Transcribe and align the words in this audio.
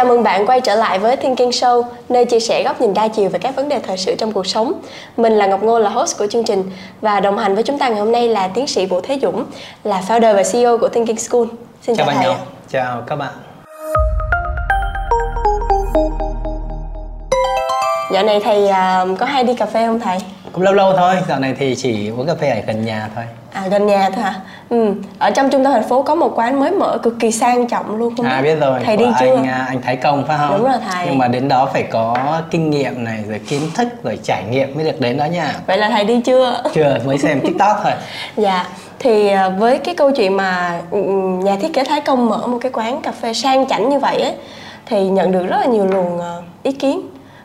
Chào 0.00 0.08
mừng 0.08 0.22
bạn 0.22 0.46
quay 0.46 0.60
trở 0.60 0.74
lại 0.74 0.98
với 0.98 1.16
Thinking 1.16 1.48
Show, 1.48 1.82
nơi 2.08 2.24
chia 2.24 2.40
sẻ 2.40 2.62
góc 2.62 2.80
nhìn 2.80 2.94
đa 2.94 3.08
chiều 3.08 3.28
về 3.28 3.38
các 3.38 3.56
vấn 3.56 3.68
đề 3.68 3.78
thời 3.78 3.96
sự 3.96 4.14
trong 4.14 4.32
cuộc 4.32 4.46
sống. 4.46 4.72
Mình 5.16 5.32
là 5.32 5.46
Ngọc 5.46 5.62
Ngô 5.62 5.78
là 5.78 5.90
host 5.90 6.18
của 6.18 6.26
chương 6.26 6.44
trình 6.44 6.70
và 7.00 7.20
đồng 7.20 7.38
hành 7.38 7.54
với 7.54 7.62
chúng 7.62 7.78
ta 7.78 7.88
ngày 7.88 7.98
hôm 7.98 8.12
nay 8.12 8.28
là 8.28 8.48
tiến 8.48 8.66
sĩ 8.66 8.86
Vũ 8.86 9.00
Thế 9.00 9.18
Dũng, 9.22 9.44
là 9.84 10.02
founder 10.08 10.36
và 10.36 10.42
CEO 10.52 10.78
của 10.78 10.88
Thinking 10.88 11.16
School. 11.16 11.44
Xin 11.82 11.96
chào, 11.96 12.06
chào 12.06 12.06
bạn 12.06 12.24
thầy. 12.24 12.34
Chào 12.70 13.02
các 13.06 13.16
bạn. 13.16 13.32
Dạo 18.12 18.22
này 18.22 18.40
thầy 18.40 18.64
uh, 18.64 19.18
có 19.18 19.26
hay 19.26 19.44
đi 19.44 19.54
cà 19.54 19.66
phê 19.66 19.86
không 19.86 20.00
thầy? 20.00 20.18
Cũng 20.52 20.62
lâu 20.62 20.74
lâu 20.74 20.92
thôi, 20.96 21.14
dạo 21.28 21.40
này 21.40 21.54
thì 21.58 21.74
chỉ 21.74 22.08
uống 22.08 22.26
cà 22.26 22.34
phê 22.34 22.50
ở 22.50 22.60
gần 22.66 22.84
nhà 22.84 23.08
thôi. 23.14 23.24
À 23.52 23.66
gần 23.70 23.86
nhà 23.86 24.10
thôi 24.14 24.24
hả? 24.24 24.34
Ừ. 24.68 24.94
Ở 25.18 25.30
trong 25.30 25.50
trung 25.50 25.64
tâm 25.64 25.72
thành 25.72 25.88
phố 25.88 26.02
có 26.02 26.14
một 26.14 26.32
quán 26.36 26.60
mới 26.60 26.70
mở 26.70 26.98
cực 27.02 27.14
kỳ 27.20 27.32
sang 27.32 27.68
trọng 27.68 27.96
luôn 27.96 28.16
không? 28.16 28.26
À 28.26 28.40
biết 28.42 28.54
rồi. 28.60 28.80
Thầy 28.84 28.96
đi 28.96 29.04
chưa? 29.20 29.26
Anh 29.36 29.46
à, 29.46 29.64
anh 29.68 29.82
Thái 29.82 29.96
Công 29.96 30.24
phải 30.28 30.38
không? 30.38 30.56
Đúng 30.58 30.64
rồi 30.70 30.76
thầy. 30.90 31.06
Nhưng 31.06 31.18
mà 31.18 31.28
đến 31.28 31.48
đó 31.48 31.68
phải 31.72 31.82
có 31.82 32.40
kinh 32.50 32.70
nghiệm 32.70 33.04
này 33.04 33.24
rồi 33.28 33.38
kiến 33.48 33.62
thức 33.74 33.88
rồi 34.02 34.18
trải 34.22 34.44
nghiệm 34.50 34.74
mới 34.74 34.84
được 34.84 35.00
đến 35.00 35.16
đó 35.16 35.24
nha. 35.24 35.54
Vậy 35.66 35.78
là 35.78 35.88
thầy 35.90 36.04
đi 36.04 36.20
chưa? 36.20 36.62
Chưa, 36.74 36.98
mới 37.04 37.18
xem 37.18 37.40
TikTok 37.44 37.80
thôi. 37.82 37.92
dạ. 38.36 38.66
Thì 38.98 39.28
à, 39.28 39.48
với 39.48 39.78
cái 39.78 39.94
câu 39.94 40.10
chuyện 40.10 40.36
mà 40.36 40.80
ừ, 40.90 40.98
nhà 41.44 41.56
thiết 41.60 41.72
kế 41.74 41.84
Thái 41.84 42.00
Công 42.00 42.28
mở 42.28 42.46
một 42.46 42.58
cái 42.60 42.72
quán 42.72 43.00
cà 43.02 43.12
phê 43.12 43.34
sang 43.34 43.68
chảnh 43.68 43.88
như 43.88 43.98
vậy 43.98 44.22
ấy 44.22 44.34
thì 44.86 45.08
nhận 45.08 45.32
được 45.32 45.46
rất 45.46 45.56
là 45.60 45.66
nhiều 45.66 45.86
luồng 45.86 46.20
à, 46.20 46.34
ý 46.62 46.72
kiến. 46.72 47.00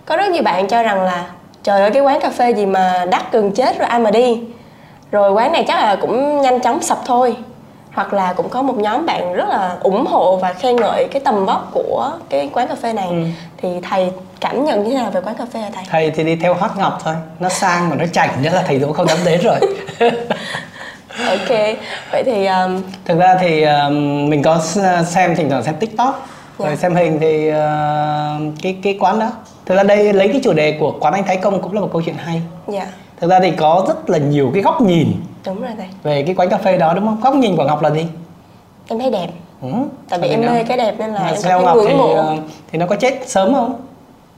Có 0.05 0.17
rất 0.17 0.31
nhiều 0.31 0.43
bạn 0.43 0.67
cho 0.67 0.83
rằng 0.83 1.01
là 1.01 1.25
trời 1.65 1.81
ơi 1.81 1.91
cái 1.93 2.01
quán 2.01 2.19
cà 2.21 2.29
phê 2.29 2.51
gì 2.51 2.65
mà 2.65 3.05
đắt 3.11 3.31
gần 3.31 3.51
chết 3.51 3.79
rồi 3.79 3.87
ai 3.87 3.99
mà 3.99 4.11
đi. 4.11 4.41
Rồi 5.11 5.31
quán 5.31 5.51
này 5.51 5.65
chắc 5.67 5.75
là 5.75 5.95
cũng 6.01 6.41
nhanh 6.41 6.59
chóng 6.59 6.81
sập 6.81 6.97
thôi. 7.05 7.35
Hoặc 7.93 8.13
là 8.13 8.33
cũng 8.33 8.49
có 8.49 8.61
một 8.61 8.77
nhóm 8.77 9.05
bạn 9.05 9.33
rất 9.33 9.49
là 9.49 9.77
ủng 9.81 10.05
hộ 10.05 10.35
và 10.35 10.53
khen 10.53 10.75
ngợi 10.75 11.07
cái 11.11 11.21
tầm 11.25 11.45
vóc 11.45 11.69
của 11.73 12.11
cái 12.29 12.49
quán 12.53 12.67
cà 12.67 12.75
phê 12.75 12.93
này. 12.93 13.07
Ừ. 13.09 13.23
thì 13.57 13.69
thầy 13.89 14.11
cảm 14.41 14.65
nhận 14.65 14.83
như 14.83 14.89
thế 14.89 14.97
nào 14.97 15.11
về 15.11 15.21
quán 15.21 15.35
cà 15.35 15.45
phê 15.53 15.59
hả 15.59 15.69
thầy? 15.73 15.83
Thầy 15.89 16.11
thì 16.11 16.23
đi 16.23 16.35
theo 16.35 16.53
hót 16.53 16.71
ngọc 16.77 16.99
thôi. 17.03 17.15
Nó 17.39 17.49
sang 17.49 17.89
mà 17.89 17.95
nó 17.95 18.05
chảnh 18.13 18.41
nhất 18.41 18.53
là 18.53 18.63
thầy 18.67 18.79
cũng 18.79 18.93
không 18.93 19.07
dám 19.07 19.17
đến 19.25 19.41
rồi. 19.41 19.59
Ok 21.29 21.57
vậy 22.11 22.23
thì 22.25 22.45
um... 22.45 22.81
thực 23.05 23.19
ra 23.19 23.37
thì 23.41 23.63
um, 23.63 24.29
mình 24.29 24.43
có 24.43 24.59
xem 25.07 25.35
thỉnh 25.35 25.49
thoảng 25.49 25.63
xem 25.63 25.75
tiktok. 25.79 26.15
Yeah. 26.15 26.59
rồi 26.59 26.69
dạ. 26.69 26.75
xem 26.75 26.95
hình 26.95 27.19
thì 27.19 27.49
uh, 27.49 28.53
cái 28.61 28.77
cái 28.83 28.97
quán 28.99 29.19
đó 29.19 29.31
thực 29.65 29.75
ra 29.75 29.83
đây 29.83 30.13
lấy 30.13 30.27
cái 30.27 30.41
chủ 30.43 30.53
đề 30.53 30.77
của 30.79 30.95
quán 30.99 31.13
anh 31.13 31.23
thái 31.23 31.37
công 31.37 31.61
cũng 31.61 31.73
là 31.73 31.81
một 31.81 31.89
câu 31.93 32.01
chuyện 32.01 32.15
hay. 32.15 32.41
Dạ. 32.67 32.87
Thực 33.19 33.29
ra 33.29 33.39
thì 33.39 33.51
có 33.51 33.85
rất 33.87 34.09
là 34.09 34.17
nhiều 34.17 34.51
cái 34.53 34.63
góc 34.63 34.81
nhìn 34.81 35.11
đúng 35.45 35.61
rồi 35.61 35.71
thầy. 35.77 35.87
về 36.03 36.23
cái 36.23 36.35
quán 36.35 36.49
cà 36.49 36.57
phê 36.57 36.77
đó 36.77 36.93
đúng 36.93 37.05
không? 37.05 37.21
Góc 37.21 37.35
nhìn 37.35 37.55
của 37.55 37.63
ngọc 37.63 37.81
là 37.81 37.89
gì? 37.89 38.05
Em 38.87 38.99
thấy 38.99 39.11
đẹp. 39.11 39.27
Ừ. 39.61 39.69
tại 40.09 40.19
vì 40.19 40.27
em 40.27 40.41
mê 40.41 40.63
cái 40.63 40.77
đẹp 40.77 40.95
nên 40.97 41.13
là 41.13 41.19
mà 41.19 41.27
em 41.27 41.35
theo 41.43 41.61
ngọc 41.61 41.77
thì 41.87 41.93
mộ. 41.93 42.13
Ờ, 42.13 42.35
thì 42.71 42.79
nó 42.79 42.85
có 42.87 42.95
chết 42.95 43.13
sớm 43.27 43.53
không? 43.53 43.81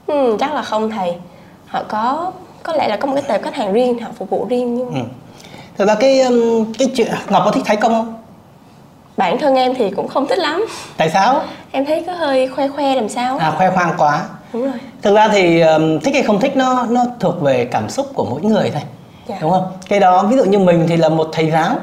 Ừ, 0.06 0.36
chắc 0.40 0.54
là 0.54 0.62
không 0.62 0.90
thầy. 0.90 1.14
Họ 1.66 1.82
có 1.88 2.32
có 2.62 2.72
lẽ 2.72 2.88
là 2.88 2.96
có 2.96 3.06
một 3.06 3.14
cái 3.14 3.24
tệp 3.28 3.42
khách 3.42 3.54
hàng 3.54 3.72
riêng 3.72 3.98
họ 3.98 4.10
phục 4.18 4.30
vụ 4.30 4.46
riêng 4.50 4.74
nhưng 4.74 4.88
ừ. 4.88 5.00
thực 5.78 5.88
ra 5.88 5.94
cái 5.94 6.22
cái 6.78 6.88
chuyện 6.96 7.12
ngọc 7.28 7.42
có 7.44 7.50
thích 7.50 7.62
thái 7.66 7.76
công 7.76 7.92
không? 7.92 8.14
Bản 9.16 9.38
thân 9.38 9.54
em 9.54 9.74
thì 9.74 9.90
cũng 9.90 10.08
không 10.08 10.26
thích 10.26 10.38
lắm. 10.38 10.66
Tại 10.96 11.10
sao? 11.10 11.42
Em 11.72 11.86
thấy 11.86 12.04
có 12.06 12.12
hơi 12.12 12.48
khoe 12.48 12.68
khoe 12.68 12.94
làm 12.94 13.08
sao. 13.08 13.38
À 13.38 13.54
khoe 13.56 13.70
khoang 13.70 13.94
quá 13.98 14.24
đúng 14.52 14.62
rồi 14.62 14.72
thực 15.02 15.14
ra 15.14 15.28
thì 15.28 15.60
um, 15.60 15.98
thích 15.98 16.14
hay 16.14 16.22
không 16.22 16.40
thích 16.40 16.56
nó 16.56 16.86
nó 16.90 17.04
thuộc 17.20 17.40
về 17.40 17.64
cảm 17.64 17.88
xúc 17.90 18.06
của 18.14 18.24
mỗi 18.24 18.40
người 18.40 18.70
thôi 18.70 18.82
dạ. 19.28 19.38
đúng 19.40 19.50
không 19.50 19.66
cái 19.88 20.00
đó 20.00 20.26
ví 20.30 20.36
dụ 20.36 20.44
như 20.44 20.58
mình 20.58 20.86
thì 20.88 20.96
là 20.96 21.08
một 21.08 21.28
thầy 21.32 21.50
giáo 21.50 21.76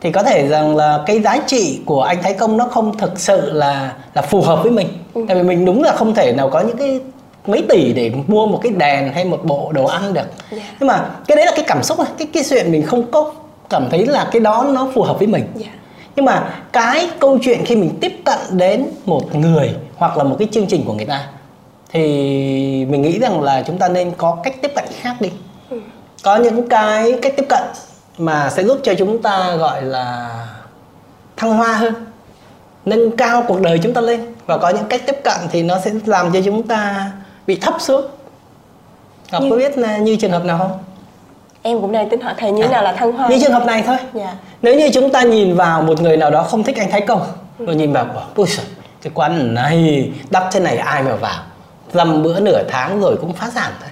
thì 0.00 0.12
có 0.12 0.22
thể 0.22 0.48
rằng 0.48 0.76
là 0.76 1.02
cái 1.06 1.20
giá 1.20 1.38
trị 1.46 1.80
của 1.86 2.02
anh 2.02 2.22
thái 2.22 2.34
công 2.34 2.56
nó 2.56 2.64
không 2.64 2.98
thực 2.98 3.20
sự 3.20 3.52
là 3.52 3.92
là 4.14 4.22
phù 4.22 4.40
hợp 4.42 4.62
với 4.62 4.72
mình 4.72 4.88
ừ. 5.14 5.24
tại 5.28 5.36
vì 5.36 5.42
mình 5.42 5.64
đúng 5.64 5.82
là 5.82 5.92
không 5.92 6.14
thể 6.14 6.32
nào 6.32 6.50
có 6.50 6.60
những 6.60 6.76
cái 6.76 7.00
mấy 7.46 7.64
tỷ 7.68 7.92
để 7.92 8.12
mua 8.26 8.46
một 8.46 8.60
cái 8.62 8.72
đèn 8.72 9.12
hay 9.12 9.24
một 9.24 9.44
bộ 9.44 9.72
đồ 9.74 9.84
ăn 9.84 10.12
được 10.12 10.20
yeah. 10.20 10.62
Dạ. 10.62 10.62
nhưng 10.80 10.86
mà 10.86 11.10
cái 11.26 11.36
đấy 11.36 11.46
là 11.46 11.52
cái 11.56 11.64
cảm 11.68 11.82
xúc 11.82 11.98
cái 12.18 12.28
cái 12.32 12.44
chuyện 12.50 12.72
mình 12.72 12.82
không 12.82 13.10
có 13.10 13.32
cảm 13.70 13.88
thấy 13.90 14.06
là 14.06 14.28
cái 14.32 14.40
đó 14.40 14.66
nó 14.68 14.88
phù 14.94 15.02
hợp 15.02 15.18
với 15.18 15.26
mình 15.26 15.42
yeah. 15.42 15.54
Dạ. 15.66 15.72
nhưng 16.16 16.24
mà 16.24 16.54
cái 16.72 17.08
câu 17.18 17.38
chuyện 17.42 17.64
khi 17.64 17.76
mình 17.76 17.90
tiếp 18.00 18.12
cận 18.24 18.38
đến 18.50 18.86
một 19.06 19.34
người 19.34 19.74
hoặc 19.96 20.16
là 20.16 20.24
một 20.24 20.36
cái 20.38 20.48
chương 20.52 20.66
trình 20.66 20.84
của 20.86 20.92
người 20.92 21.06
ta 21.06 21.26
thì 21.94 22.86
mình 22.90 23.02
nghĩ 23.02 23.18
rằng 23.18 23.42
là 23.42 23.62
chúng 23.66 23.78
ta 23.78 23.88
nên 23.88 24.12
có 24.16 24.36
cách 24.42 24.54
tiếp 24.62 24.72
cận 24.74 24.84
khác 25.00 25.16
đi 25.20 25.30
ừ. 25.70 25.80
có 26.22 26.36
những 26.36 26.68
cái 26.68 27.18
cách 27.22 27.32
tiếp 27.36 27.46
cận 27.48 27.62
mà 28.18 28.50
sẽ 28.50 28.64
giúp 28.64 28.78
cho 28.82 28.94
chúng 28.98 29.22
ta 29.22 29.56
gọi 29.56 29.82
là 29.82 30.30
thăng 31.36 31.56
hoa 31.56 31.72
hơn 31.72 31.94
nâng 32.84 33.16
cao 33.16 33.44
cuộc 33.48 33.60
đời 33.60 33.80
chúng 33.82 33.94
ta 33.94 34.00
lên 34.00 34.34
và 34.46 34.58
có 34.58 34.68
những 34.68 34.84
cách 34.88 35.02
tiếp 35.06 35.16
cận 35.24 35.36
thì 35.50 35.62
nó 35.62 35.78
sẽ 35.84 35.90
làm 36.06 36.32
cho 36.32 36.40
chúng 36.44 36.62
ta 36.62 37.10
bị 37.46 37.56
thấp 37.56 37.74
xuống 37.78 38.04
Ngọc 39.32 39.42
như... 39.42 39.50
có 39.50 39.56
biết 39.56 39.78
là 39.78 39.98
như 39.98 40.16
trường 40.16 40.30
hợp 40.30 40.44
nào 40.44 40.58
không? 40.58 40.78
Em 41.62 41.80
cũng 41.80 41.92
đang 41.92 42.08
tính 42.08 42.20
hỏi 42.20 42.34
thầy 42.38 42.52
như 42.52 42.62
à, 42.62 42.70
nào 42.70 42.82
là 42.82 42.92
thăng 42.92 43.12
hoa 43.12 43.28
Như 43.28 43.38
trường 43.40 43.52
hợp 43.52 43.66
này 43.66 43.82
thôi 43.86 43.96
dạ. 44.14 44.34
Nếu 44.62 44.74
như 44.78 44.90
chúng 44.94 45.10
ta 45.10 45.22
nhìn 45.22 45.56
vào 45.56 45.82
một 45.82 46.00
người 46.00 46.16
nào 46.16 46.30
đó 46.30 46.42
không 46.42 46.64
thích 46.64 46.76
anh 46.76 46.90
Thái 46.90 47.00
Công 47.00 47.22
ừ. 47.58 47.66
Rồi 47.66 47.76
nhìn 47.76 47.92
vào, 47.92 48.06
ôi 48.34 48.46
trời, 48.56 48.66
cái 49.02 49.12
quán 49.14 49.54
này 49.54 50.10
đắt 50.30 50.42
thế 50.52 50.60
này 50.60 50.76
ai 50.76 51.02
mà 51.02 51.16
vào 51.16 51.42
dăm 51.94 52.22
bữa 52.22 52.40
nửa 52.40 52.62
tháng 52.68 53.00
rồi 53.00 53.16
cũng 53.20 53.32
phá 53.32 53.50
sản 53.54 53.72
thôi. 53.80 53.90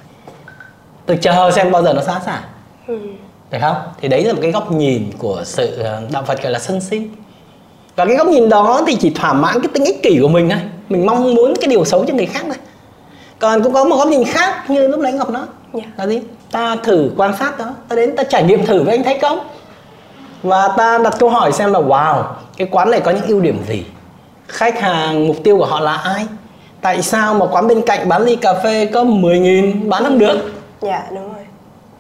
Tôi 1.07 1.19
chờ 1.23 1.51
xem 1.51 1.71
bao 1.71 1.83
giờ 1.83 1.93
nó 1.93 2.03
phá 2.07 2.21
sản. 2.27 2.43
Ừ. 2.87 2.99
được 3.51 3.59
không? 3.61 3.77
Thì 4.01 4.09
đấy 4.09 4.25
là 4.25 4.33
một 4.33 4.39
cái 4.43 4.53
góc 4.53 4.73
nhìn 4.73 5.11
của 5.19 5.43
sự 5.45 5.83
ờ, 5.83 6.03
đạo 6.13 6.23
phật 6.23 6.43
gọi 6.43 6.53
là 6.53 6.59
sân 6.59 6.81
si. 6.81 7.03
Và 7.97 8.07
cái 8.07 8.17
góc 8.17 8.27
nhìn 8.27 8.49
đó 8.49 8.83
thì 8.87 8.97
chỉ 9.01 9.11
thỏa 9.11 9.33
mãn 9.33 9.61
cái 9.61 9.69
tính 9.75 9.85
ích 9.85 10.03
kỷ 10.03 10.19
của 10.23 10.29
mình 10.29 10.51
thôi. 10.51 10.61
Mình 10.89 11.07
mong 11.07 11.35
muốn 11.35 11.55
cái 11.61 11.69
điều 11.69 11.85
xấu 11.85 12.05
cho 12.05 12.15
người 12.15 12.27
khác 12.27 12.43
thôi. 12.47 12.57
Còn 13.39 13.63
cũng 13.63 13.73
có 13.73 13.85
một 13.85 13.97
góc 13.97 14.09
nhìn 14.09 14.25
khác 14.25 14.71
như 14.71 14.89
lúc 14.89 15.01
nãy 15.01 15.13
ngọc 15.13 15.31
nói. 15.31 15.43
Yeah. 15.75 15.87
Dạ. 15.87 15.93
là 15.97 16.07
gì? 16.07 16.21
Ta 16.51 16.77
thử 16.77 17.11
quan 17.17 17.37
sát 17.39 17.59
đó. 17.59 17.75
Ta 17.89 17.97
đến 17.97 18.17
ta 18.17 18.23
trải 18.23 18.43
nghiệm 18.43 18.67
thử 18.67 18.83
với 18.83 18.97
anh 18.97 19.05
thấy 19.05 19.19
công. 19.23 19.39
Và 20.43 20.69
ta 20.77 20.99
đặt 20.99 21.15
câu 21.19 21.31
hỏi 21.31 21.53
xem 21.53 21.73
là 21.73 21.81
wow 21.81 22.25
cái 22.57 22.69
quán 22.71 22.91
này 22.91 23.01
có 23.01 23.11
những 23.11 23.27
ưu 23.27 23.41
điểm 23.41 23.65
gì? 23.69 23.85
Khách 24.49 24.81
hàng 24.81 25.27
mục 25.27 25.37
tiêu 25.45 25.59
của 25.59 25.67
họ 25.67 25.81
là 25.81 25.97
ai 25.97 26.27
tại 26.83 27.03
sao 27.03 27.35
mà 27.35 27.47
quán 27.47 27.69
bên 27.69 27.83
cạnh 27.87 28.09
bán 28.09 28.23
ly 28.23 28.37
cà 28.37 28.55
phê 28.55 28.87
có 28.87 29.05
10 29.05 29.39
nghìn 29.39 29.89
bán 29.89 30.05
không 30.05 30.19
được 30.19 30.53
dạ 30.81 31.07
đúng 31.11 31.33
rồi 31.33 31.45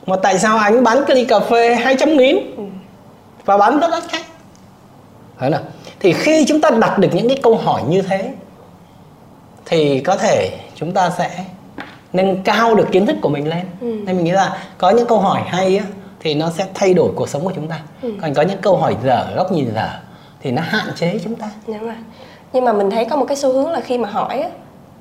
mà 0.07 0.17
tại 0.17 0.39
sao 0.39 0.59
anh 0.59 0.85
bán 0.85 1.05
cái 1.07 1.17
ly 1.17 1.25
cà 1.25 1.41
phê 1.41 1.75
200 1.75 2.17
nghìn 2.17 2.57
ừ. 2.57 2.63
và 3.45 3.57
bán 3.59 3.81
rất 3.81 3.89
đắt 3.91 4.03
khách 4.09 4.23
Đấy 5.41 5.51
nào? 5.51 5.61
thì 6.01 6.13
khi 6.13 6.45
chúng 6.49 6.61
ta 6.61 6.71
đặt 6.71 6.99
được 6.99 7.09
những 7.13 7.29
cái 7.29 7.39
câu 7.43 7.57
hỏi 7.57 7.83
như 7.89 8.03
thế 8.03 8.31
thì 9.67 10.01
có 10.01 10.17
thể 10.17 10.59
chúng 10.75 10.93
ta 10.93 11.11
sẽ 11.11 11.45
nâng 12.13 12.43
cao 12.43 12.75
được 12.75 12.89
kiến 12.93 13.07
thức 13.07 13.17
của 13.23 13.29
mình 13.29 13.49
lên 13.49 13.65
ừ. 13.81 13.87
nên 13.87 14.17
mình 14.17 14.25
nghĩ 14.25 14.31
là 14.31 14.59
có 14.79 14.91
những 14.91 15.07
câu 15.07 15.19
hỏi 15.19 15.41
hay 15.47 15.79
á, 15.79 15.85
thì 16.21 16.35
nó 16.35 16.51
sẽ 16.51 16.67
thay 16.75 16.95
đổi 16.95 17.11
cuộc 17.17 17.29
sống 17.29 17.45
của 17.45 17.53
chúng 17.55 17.69
ta 17.69 17.81
ừ. 18.03 18.13
còn 18.23 18.35
có 18.35 18.43
những 18.43 18.59
câu 18.59 18.77
hỏi 18.77 18.97
dở 19.05 19.27
góc 19.37 19.53
nhìn 19.53 19.75
dở 19.75 19.89
thì 20.41 20.51
nó 20.51 20.63
hạn 20.63 20.87
chế 20.97 21.21
chúng 21.25 21.35
ta 21.35 21.51
đúng 21.67 21.79
rồi 21.81 21.95
nhưng 22.53 22.65
mà 22.65 22.73
mình 22.73 22.91
thấy 22.91 23.05
có 23.05 23.17
một 23.17 23.25
cái 23.29 23.37
xu 23.37 23.53
hướng 23.53 23.71
là 23.71 23.81
khi 23.81 23.99
mà 23.99 24.09
hỏi 24.09 24.41
á, 24.41 24.49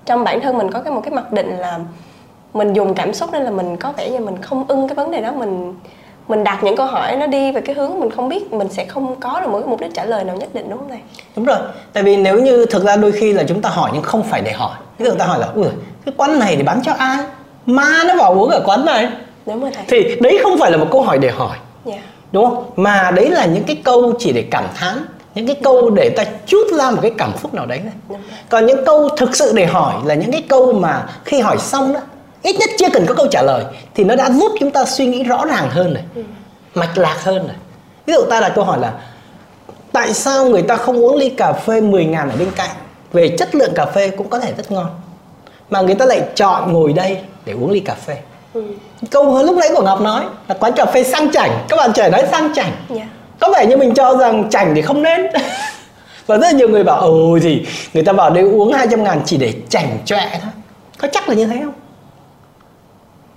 trong 0.05 0.23
bản 0.23 0.41
thân 0.41 0.57
mình 0.57 0.71
có 0.71 0.79
cái 0.79 0.93
một 0.93 1.01
cái 1.03 1.13
mặc 1.13 1.31
định 1.31 1.57
là 1.57 1.79
mình 2.53 2.73
dùng 2.73 2.93
cảm 2.93 3.13
xúc 3.13 3.29
nên 3.33 3.43
là 3.43 3.51
mình 3.51 3.77
có 3.77 3.91
vẻ 3.97 4.09
như 4.09 4.19
mình 4.19 4.41
không 4.41 4.65
ưng 4.67 4.87
cái 4.87 4.95
vấn 4.95 5.11
đề 5.11 5.21
đó. 5.21 5.31
Mình 5.31 5.75
mình 6.27 6.43
đặt 6.43 6.63
những 6.63 6.75
câu 6.75 6.85
hỏi 6.85 7.15
nó 7.15 7.27
đi 7.27 7.51
về 7.51 7.61
cái 7.61 7.75
hướng 7.75 7.99
mình 7.99 8.11
không 8.11 8.29
biết 8.29 8.53
mình 8.53 8.69
sẽ 8.69 8.85
không 8.85 9.19
có 9.19 9.39
được 9.39 9.49
một 9.49 9.59
cái 9.59 9.67
mục 9.67 9.79
đích 9.81 9.93
trả 9.93 10.05
lời 10.05 10.23
nào 10.23 10.35
nhất 10.35 10.49
định 10.53 10.69
đúng 10.69 10.79
không 10.79 10.89
thầy? 10.89 10.99
Đúng 11.35 11.45
rồi. 11.45 11.57
Tại 11.93 12.03
vì 12.03 12.17
nếu 12.17 12.39
như 12.39 12.65
thực 12.65 12.83
ra 12.83 12.95
đôi 12.95 13.11
khi 13.11 13.33
là 13.33 13.43
chúng 13.47 13.61
ta 13.61 13.69
hỏi 13.69 13.91
nhưng 13.93 14.03
không 14.03 14.23
phải 14.23 14.41
để 14.41 14.51
hỏi. 14.51 14.75
Ví 14.97 15.05
dụ 15.05 15.11
ta 15.11 15.25
hỏi 15.25 15.39
là 15.39 15.47
ui 15.55 15.65
cái 16.05 16.13
quán 16.17 16.39
này 16.39 16.55
thì 16.55 16.63
bán 16.63 16.81
cho 16.83 16.93
ai? 16.93 17.17
Ma 17.65 18.03
nó 18.07 18.15
vào 18.15 18.33
uống 18.33 18.49
ở 18.49 18.63
quán 18.65 18.85
này. 18.85 19.07
Đúng 19.45 19.61
rồi 19.61 19.71
thầy. 19.75 19.85
Thì 19.87 20.15
đấy 20.21 20.39
không 20.43 20.57
phải 20.59 20.71
là 20.71 20.77
một 20.77 20.87
câu 20.91 21.01
hỏi 21.01 21.17
để 21.17 21.31
hỏi. 21.31 21.57
Yeah. 21.85 21.99
Dạ. 21.99 22.07
đúng 22.31 22.45
không? 22.45 22.63
Mà 22.75 23.11
đấy 23.15 23.29
là 23.29 23.45
những 23.45 23.63
cái 23.63 23.75
câu 23.83 24.13
chỉ 24.19 24.31
để 24.31 24.45
cảm 24.51 24.63
thán 24.75 24.97
những 25.35 25.47
cái 25.47 25.55
câu 25.63 25.89
để 25.89 26.09
ta 26.09 26.23
chút 26.45 26.67
ra 26.77 26.91
một 26.91 26.99
cái 27.01 27.11
cảm 27.17 27.31
xúc 27.41 27.53
nào 27.53 27.65
đấy 27.65 27.79
này. 27.79 28.19
còn 28.49 28.65
những 28.65 28.85
câu 28.85 29.09
thực 29.17 29.35
sự 29.35 29.53
để 29.55 29.65
hỏi 29.65 29.93
là 30.05 30.15
những 30.15 30.31
cái 30.31 30.43
câu 30.49 30.73
mà 30.73 31.05
khi 31.25 31.39
hỏi 31.39 31.57
xong 31.57 31.93
đó 31.93 31.99
ít 32.41 32.55
nhất 32.59 32.69
chưa 32.79 32.89
cần 32.93 33.05
có 33.05 33.13
câu 33.13 33.27
trả 33.31 33.41
lời 33.41 33.65
thì 33.95 34.03
nó 34.03 34.15
đã 34.15 34.29
giúp 34.29 34.51
chúng 34.59 34.71
ta 34.71 34.85
suy 34.85 35.05
nghĩ 35.05 35.23
rõ 35.23 35.45
ràng 35.45 35.69
hơn 35.69 35.93
này 35.93 36.03
mạch 36.75 36.97
lạc 36.97 37.17
hơn 37.23 37.47
này. 37.47 37.55
Ví 38.05 38.13
dụ 38.13 38.21
ta 38.29 38.39
đặt 38.39 38.51
câu 38.55 38.63
hỏi 38.63 38.79
là 38.79 38.93
tại 39.91 40.13
sao 40.13 40.45
người 40.45 40.61
ta 40.61 40.75
không 40.75 41.05
uống 41.05 41.15
ly 41.15 41.29
cà 41.29 41.53
phê 41.53 41.81
10 41.81 42.05
ngàn 42.05 42.29
ở 42.29 42.35
bên 42.37 42.51
cạnh? 42.55 42.69
Về 43.13 43.35
chất 43.37 43.55
lượng 43.55 43.71
cà 43.75 43.85
phê 43.85 44.09
cũng 44.09 44.29
có 44.29 44.39
thể 44.39 44.53
rất 44.57 44.71
ngon. 44.71 44.87
Mà 45.69 45.81
người 45.81 45.95
ta 45.95 46.05
lại 46.05 46.21
chọn 46.35 46.73
ngồi 46.73 46.93
đây 46.93 47.17
để 47.45 47.53
uống 47.53 47.71
ly 47.71 47.79
cà 47.79 47.93
phê. 47.93 48.17
Ừ. 48.53 48.63
câu 49.11 49.43
lúc 49.43 49.57
nãy 49.57 49.69
của 49.75 49.83
ngọc 49.83 50.01
nói 50.01 50.25
là 50.47 50.55
quán 50.59 50.73
cà 50.73 50.85
phê 50.85 51.03
sang 51.03 51.31
chảnh. 51.31 51.65
Các 51.69 51.77
bạn 51.77 51.93
trẻ 51.93 52.09
nói 52.09 52.23
sang 52.31 52.53
chảnh. 52.53 52.71
Yeah 52.89 53.01
dạ 53.01 53.20
có 53.41 53.53
vẻ 53.55 53.65
như 53.65 53.77
mình 53.77 53.93
cho 53.93 54.17
rằng 54.17 54.49
chảnh 54.49 54.75
thì 54.75 54.81
không 54.81 55.01
nên. 55.01 55.21
Và 56.25 56.37
rất 56.37 56.47
là 56.47 56.51
nhiều 56.51 56.69
người 56.69 56.83
bảo 56.83 57.01
ồ 57.01 57.39
gì 57.39 57.65
người 57.93 58.03
ta 58.03 58.13
bảo 58.13 58.29
đây 58.29 58.43
uống 58.43 58.73
200 58.73 59.03
ngàn 59.03 59.21
chỉ 59.25 59.37
để 59.37 59.53
chảnh 59.69 59.97
chọe 60.05 60.39
thôi. 60.41 60.51
Có 60.97 61.07
chắc 61.11 61.29
là 61.29 61.35
như 61.35 61.45
thế 61.45 61.61
không? 61.63 61.73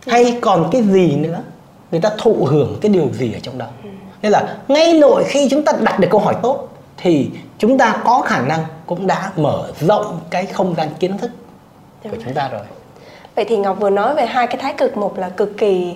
Hay 0.06 0.38
còn 0.40 0.68
cái 0.72 0.82
gì 0.82 1.16
nữa? 1.16 1.38
Người 1.90 2.00
ta 2.00 2.10
thụ 2.18 2.46
hưởng 2.50 2.78
cái 2.80 2.90
điều 2.92 3.08
gì 3.12 3.32
ở 3.32 3.38
trong 3.42 3.58
đó? 3.58 3.66
Nên 4.22 4.32
là 4.32 4.56
ngay 4.68 4.92
nội 4.92 5.24
khi 5.26 5.48
chúng 5.50 5.64
ta 5.64 5.72
đặt 5.80 6.00
được 6.00 6.08
câu 6.10 6.20
hỏi 6.20 6.34
tốt 6.42 6.68
thì 6.96 7.30
chúng 7.58 7.78
ta 7.78 8.02
có 8.04 8.20
khả 8.20 8.40
năng 8.40 8.64
cũng 8.86 9.06
đã 9.06 9.32
mở 9.36 9.72
rộng 9.80 10.20
cái 10.30 10.46
không 10.46 10.74
gian 10.76 10.88
kiến 11.00 11.18
thức 11.18 11.30
Đúng. 12.04 12.12
của 12.12 12.18
chúng 12.24 12.34
ta 12.34 12.48
rồi. 12.48 12.62
Vậy 13.34 13.44
thì 13.48 13.56
ngọc 13.56 13.76
vừa 13.80 13.90
nói 13.90 14.14
về 14.14 14.26
hai 14.26 14.46
cái 14.46 14.56
thái 14.56 14.74
cực 14.78 14.96
một 14.96 15.18
là 15.18 15.28
cực 15.28 15.58
kỳ 15.58 15.94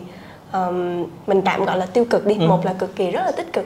um, 0.52 1.06
mình 1.26 1.42
tạm 1.44 1.64
gọi 1.64 1.76
là 1.76 1.86
tiêu 1.86 2.04
cực 2.10 2.26
đi 2.26 2.34
ừ. 2.34 2.46
một 2.46 2.64
là 2.64 2.72
cực 2.72 2.96
kỳ 2.96 3.10
rất 3.10 3.22
là 3.24 3.32
tích 3.32 3.52
cực 3.52 3.64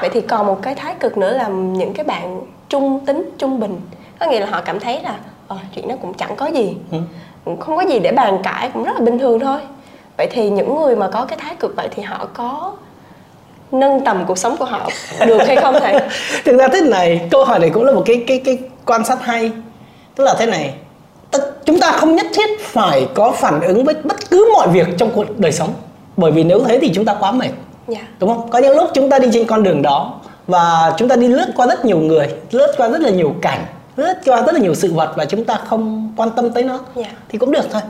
vậy 0.00 0.10
thì 0.12 0.20
còn 0.20 0.46
một 0.46 0.58
cái 0.62 0.74
thái 0.74 0.94
cực 1.00 1.18
nữa 1.18 1.32
là 1.32 1.48
những 1.48 1.92
cái 1.92 2.04
bạn 2.04 2.40
trung 2.68 3.00
tính 3.06 3.30
trung 3.38 3.60
bình. 3.60 3.80
Có 4.18 4.26
nghĩa 4.26 4.40
là 4.40 4.46
họ 4.46 4.60
cảm 4.64 4.80
thấy 4.80 5.00
là 5.02 5.14
ờ, 5.48 5.56
chuyện 5.74 5.88
đó 5.88 5.94
cũng 6.02 6.14
chẳng 6.14 6.36
có 6.36 6.46
gì. 6.46 6.76
Ừ. 6.90 6.98
không 7.60 7.76
có 7.76 7.82
gì 7.82 7.98
để 7.98 8.12
bàn 8.12 8.38
cãi 8.42 8.70
cũng 8.74 8.84
rất 8.84 8.92
là 8.94 9.00
bình 9.00 9.18
thường 9.18 9.40
thôi. 9.40 9.60
Vậy 10.16 10.28
thì 10.30 10.50
những 10.50 10.76
người 10.76 10.96
mà 10.96 11.08
có 11.12 11.24
cái 11.24 11.38
thái 11.38 11.56
cực 11.56 11.76
vậy 11.76 11.88
thì 11.90 12.02
họ 12.02 12.28
có 12.34 12.72
nâng 13.72 14.04
tầm 14.04 14.24
cuộc 14.26 14.38
sống 14.38 14.56
của 14.56 14.64
họ 14.64 14.90
được 15.26 15.38
hay 15.46 15.56
không 15.56 15.74
thầy? 15.80 15.94
Thực 16.44 16.58
ra 16.58 16.68
thế 16.68 16.80
này 16.80 17.28
câu 17.30 17.44
hỏi 17.44 17.58
này 17.58 17.70
cũng 17.70 17.84
là 17.84 17.92
một 17.92 18.02
cái 18.06 18.24
cái 18.26 18.42
cái 18.44 18.58
quan 18.86 19.04
sát 19.04 19.22
hay. 19.22 19.52
Tức 20.14 20.24
là 20.24 20.34
thế 20.38 20.46
này 20.46 20.74
chúng 21.64 21.80
ta 21.80 21.92
không 21.92 22.16
nhất 22.16 22.26
thiết 22.34 22.60
phải 22.60 23.08
có 23.14 23.32
phản 23.32 23.60
ứng 23.60 23.84
với 23.84 23.94
bất 24.04 24.30
cứ 24.30 24.50
mọi 24.54 24.68
việc 24.68 24.86
trong 24.98 25.10
cuộc 25.14 25.38
đời 25.38 25.52
sống. 25.52 25.70
Bởi 26.16 26.32
vì 26.32 26.44
nếu 26.44 26.60
thế 26.64 26.78
thì 26.82 26.90
chúng 26.94 27.04
ta 27.04 27.14
quá 27.20 27.32
mệt 27.32 27.50
yeah. 27.88 28.02
Dạ. 28.02 28.08
đúng 28.20 28.34
không 28.34 28.50
có 28.50 28.58
những 28.58 28.76
lúc 28.76 28.90
chúng 28.94 29.10
ta 29.10 29.18
đi 29.18 29.28
trên 29.32 29.46
con 29.46 29.62
đường 29.62 29.82
đó 29.82 30.20
và 30.46 30.94
chúng 30.96 31.08
ta 31.08 31.16
đi 31.16 31.28
lướt 31.28 31.52
qua 31.56 31.66
rất 31.66 31.84
nhiều 31.84 31.98
người 31.98 32.28
lướt 32.50 32.74
qua 32.76 32.88
rất 32.88 33.00
là 33.00 33.10
nhiều 33.10 33.34
cảnh 33.42 33.64
lướt 33.96 34.14
qua 34.24 34.42
rất 34.42 34.52
là 34.52 34.60
nhiều 34.60 34.74
sự 34.74 34.92
vật 34.92 35.12
và 35.16 35.24
chúng 35.24 35.44
ta 35.44 35.54
không 35.54 36.12
quan 36.16 36.30
tâm 36.36 36.50
tới 36.50 36.62
nó 36.62 36.72
yeah. 36.72 36.84
Dạ. 36.96 37.16
thì 37.28 37.38
cũng 37.38 37.52
được 37.52 37.64
thôi 37.72 37.82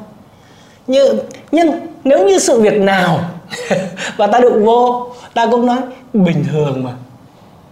như 0.86 1.20
nhưng 1.52 1.70
nếu 2.04 2.26
như 2.26 2.38
sự 2.38 2.60
việc 2.60 2.80
nào 2.80 3.20
và 4.16 4.26
ta 4.26 4.38
đụng 4.38 4.64
vô 4.64 5.06
ta 5.34 5.46
cũng 5.50 5.66
nói 5.66 5.78
bình 6.12 6.44
thường 6.52 6.84
mà 6.84 6.90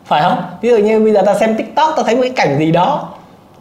phải 0.04 0.22
không 0.22 0.42
ví 0.60 0.70
dụ 0.70 0.76
như 0.76 1.00
bây 1.00 1.12
giờ 1.12 1.22
ta 1.26 1.34
xem 1.34 1.56
tiktok 1.56 1.96
ta 1.96 2.02
thấy 2.02 2.14
một 2.14 2.22
cái 2.22 2.30
cảnh 2.30 2.58
gì 2.58 2.72
đó 2.72 3.08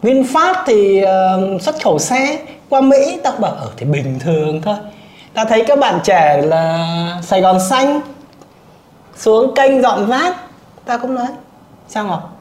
vinfast 0.02 0.54
thì 0.66 1.02
uh, 1.02 1.62
xuất 1.62 1.82
khẩu 1.82 1.98
xe 1.98 2.38
qua 2.68 2.80
mỹ 2.80 3.18
ta 3.22 3.32
bảo 3.38 3.52
ở 3.52 3.60
ờ, 3.60 3.70
thì 3.76 3.86
bình 3.86 4.18
thường 4.18 4.62
thôi 4.62 4.74
ta 5.34 5.44
thấy 5.44 5.64
các 5.66 5.78
bạn 5.78 5.98
trẻ 6.04 6.42
là 6.44 6.88
sài 7.22 7.40
gòn 7.40 7.60
xanh 7.68 8.00
xuống 9.16 9.54
kênh 9.54 9.82
dọn 9.82 10.10
rác 10.10 10.36
ta 10.84 10.96
cũng 10.96 11.14
nói 11.14 11.26
sao 11.88 12.04
ngọc? 12.04 12.36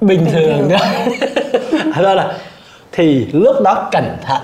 Bình, 0.00 0.24
bình 0.24 0.32
thường 0.32 0.68
đó 0.68 0.78
đó 2.02 2.14
là 2.14 2.38
thì 2.92 3.26
lúc 3.32 3.56
đó 3.64 3.88
cẩn 3.92 4.16
thận. 4.22 4.42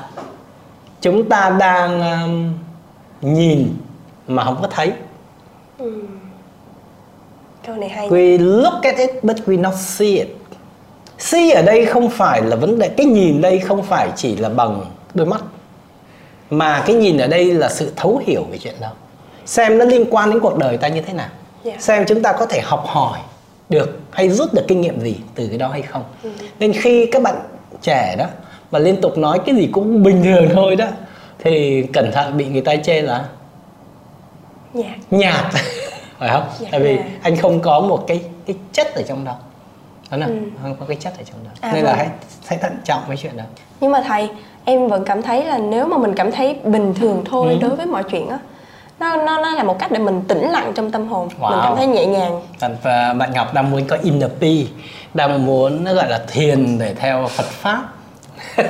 Chúng 1.00 1.28
ta 1.28 1.56
đang 1.58 2.00
um, 2.22 2.54
nhìn 3.20 3.74
mà 4.28 4.44
không 4.44 4.58
có 4.62 4.68
thấy. 4.68 4.92
Ừ. 5.78 6.02
câu 7.66 7.76
này 7.76 7.88
hay. 7.88 8.08
We 8.08 8.38
look 8.62 8.82
at 8.82 8.96
it 8.96 9.10
but 9.22 9.36
we 9.46 9.60
not 9.60 9.74
see 9.76 10.08
it. 10.08 10.28
See 11.18 11.50
ở 11.50 11.62
đây 11.62 11.86
không 11.86 12.10
phải 12.10 12.42
là 12.42 12.56
vấn 12.56 12.78
đề 12.78 12.88
cái 12.88 13.06
nhìn 13.06 13.40
đây 13.40 13.58
không 13.58 13.82
phải 13.82 14.08
chỉ 14.16 14.36
là 14.36 14.48
bằng 14.48 14.84
đôi 15.14 15.26
mắt. 15.26 15.42
Mà 16.50 16.82
cái 16.86 16.96
nhìn 16.96 17.18
ở 17.18 17.26
đây 17.26 17.52
là 17.52 17.68
sự 17.68 17.92
thấu 17.96 18.22
hiểu 18.26 18.44
về 18.50 18.58
chuyện 18.58 18.74
đó. 18.80 18.88
Xem 19.46 19.78
nó 19.78 19.84
liên 19.84 20.04
quan 20.10 20.30
đến 20.30 20.40
cuộc 20.40 20.58
đời 20.58 20.76
ta 20.76 20.88
như 20.88 21.00
thế 21.00 21.12
nào 21.12 21.28
yeah. 21.64 21.78
Dạ. 21.78 21.80
xem 21.80 22.04
chúng 22.08 22.22
ta 22.22 22.32
có 22.32 22.46
thể 22.46 22.60
học 22.60 22.84
hỏi 22.86 23.18
được 23.68 24.00
hay 24.10 24.28
rút 24.28 24.54
được 24.54 24.64
kinh 24.68 24.80
nghiệm 24.80 25.00
gì 25.00 25.16
từ 25.34 25.48
cái 25.48 25.58
đó 25.58 25.68
hay 25.68 25.82
không 25.82 26.04
ừ. 26.22 26.30
nên 26.58 26.72
khi 26.72 27.06
các 27.12 27.22
bạn 27.22 27.34
trẻ 27.82 28.16
đó 28.18 28.26
mà 28.70 28.78
liên 28.78 29.00
tục 29.00 29.18
nói 29.18 29.40
cái 29.46 29.54
gì 29.54 29.68
cũng 29.72 30.02
bình 30.02 30.22
thường 30.22 30.48
thôi 30.52 30.76
đó 30.76 30.86
thì 31.38 31.86
cẩn 31.92 32.12
thận 32.12 32.36
bị 32.36 32.44
người 32.44 32.60
ta 32.60 32.76
chê 32.76 33.02
là 33.02 33.24
nhạt 34.72 34.98
nhạt 35.10 35.44
phải 36.18 36.28
không 36.28 36.44
dạ. 36.58 36.68
tại 36.70 36.80
vì 36.80 36.98
anh 37.22 37.36
không 37.36 37.60
có 37.60 37.80
một 37.80 38.04
cái 38.06 38.22
cái 38.46 38.56
chất 38.72 38.94
ở 38.94 39.02
trong 39.02 39.24
đó 39.24 39.36
đó 40.10 40.16
là 40.16 40.26
ừ. 40.26 40.38
không 40.62 40.76
có 40.80 40.86
cái 40.86 40.96
chất 41.00 41.12
ở 41.18 41.24
trong 41.24 41.44
đó 41.44 41.50
à, 41.60 41.72
nên 41.72 41.84
vâng. 41.84 41.92
là 41.92 41.96
hãy 41.96 42.08
hãy 42.46 42.58
thận 42.58 42.72
trọng 42.84 43.02
với 43.08 43.16
chuyện 43.16 43.36
đó 43.36 43.44
nhưng 43.80 43.92
mà 43.92 44.02
thầy 44.06 44.28
em 44.64 44.88
vẫn 44.88 45.04
cảm 45.04 45.22
thấy 45.22 45.44
là 45.44 45.58
nếu 45.58 45.86
mà 45.86 45.98
mình 45.98 46.14
cảm 46.16 46.32
thấy 46.32 46.54
bình 46.64 46.94
thường 47.00 47.24
thôi 47.30 47.52
ừ. 47.52 47.58
đối 47.60 47.76
với 47.76 47.86
mọi 47.86 48.02
chuyện 48.10 48.28
á 48.28 48.38
nó 49.02 49.16
nó 49.16 49.38
nó 49.38 49.54
là 49.54 49.62
một 49.62 49.78
cách 49.78 49.90
để 49.92 49.98
mình 49.98 50.22
tĩnh 50.28 50.50
lặng 50.50 50.72
trong 50.74 50.90
tâm 50.90 51.08
hồn. 51.08 51.28
Wow. 51.40 51.50
mình 51.50 51.58
cảm 51.62 51.76
thấy 51.76 51.86
nhẹ 51.86 52.06
nhàng. 52.06 52.40
Và 52.82 53.14
bạn 53.14 53.32
Ngọc 53.34 53.54
đang 53.54 53.70
muốn 53.70 53.84
có 53.84 53.96
inner 54.02 54.30
peace 54.40 54.70
đang 55.14 55.46
muốn 55.46 55.84
nó 55.84 55.94
gọi 55.94 56.10
là 56.10 56.24
thiền 56.28 56.78
để 56.78 56.94
theo 56.94 57.28
Phật 57.28 57.46
pháp. 57.46 57.82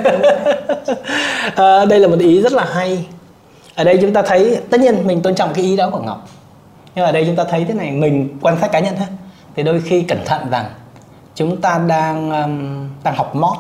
À, 1.57 1.85
đây 1.85 1.99
là 2.01 2.09
một 2.09 2.19
ý 2.19 2.43
rất 2.43 2.53
là 2.53 2.65
hay. 2.73 3.07
Ở 3.75 3.85
đây 3.85 3.99
chúng 4.01 4.13
ta 4.13 4.23
thấy 4.23 4.61
tất 4.71 4.81
nhiên 4.81 5.07
mình 5.07 5.23
tôn 5.23 5.35
trọng 5.35 5.55
cái 5.55 5.65
ý 5.65 5.77
đó 5.77 5.91
của 5.91 6.01
Ngọc. 6.01 6.29
Nhưng 6.95 7.05
ở 7.05 7.13
đây 7.13 7.25
chúng 7.27 7.37
ta 7.37 7.45
thấy 7.45 7.65
thế 7.65 7.75
này 7.75 7.91
mình 7.91 8.39
quan 8.43 8.61
sát 8.61 8.73
cá 8.73 8.81
nhân 8.81 8.97
ha. 8.97 9.07
Thì 9.57 9.63
đôi 9.63 9.81
khi 9.81 10.03
cẩn 10.03 10.25
thận 10.25 10.51
rằng 10.51 10.65
chúng 11.35 11.61
ta 11.61 11.81
đang 11.87 12.31
um, 12.31 12.89
đang 13.05 13.15
học 13.17 13.35
mót 13.37 13.57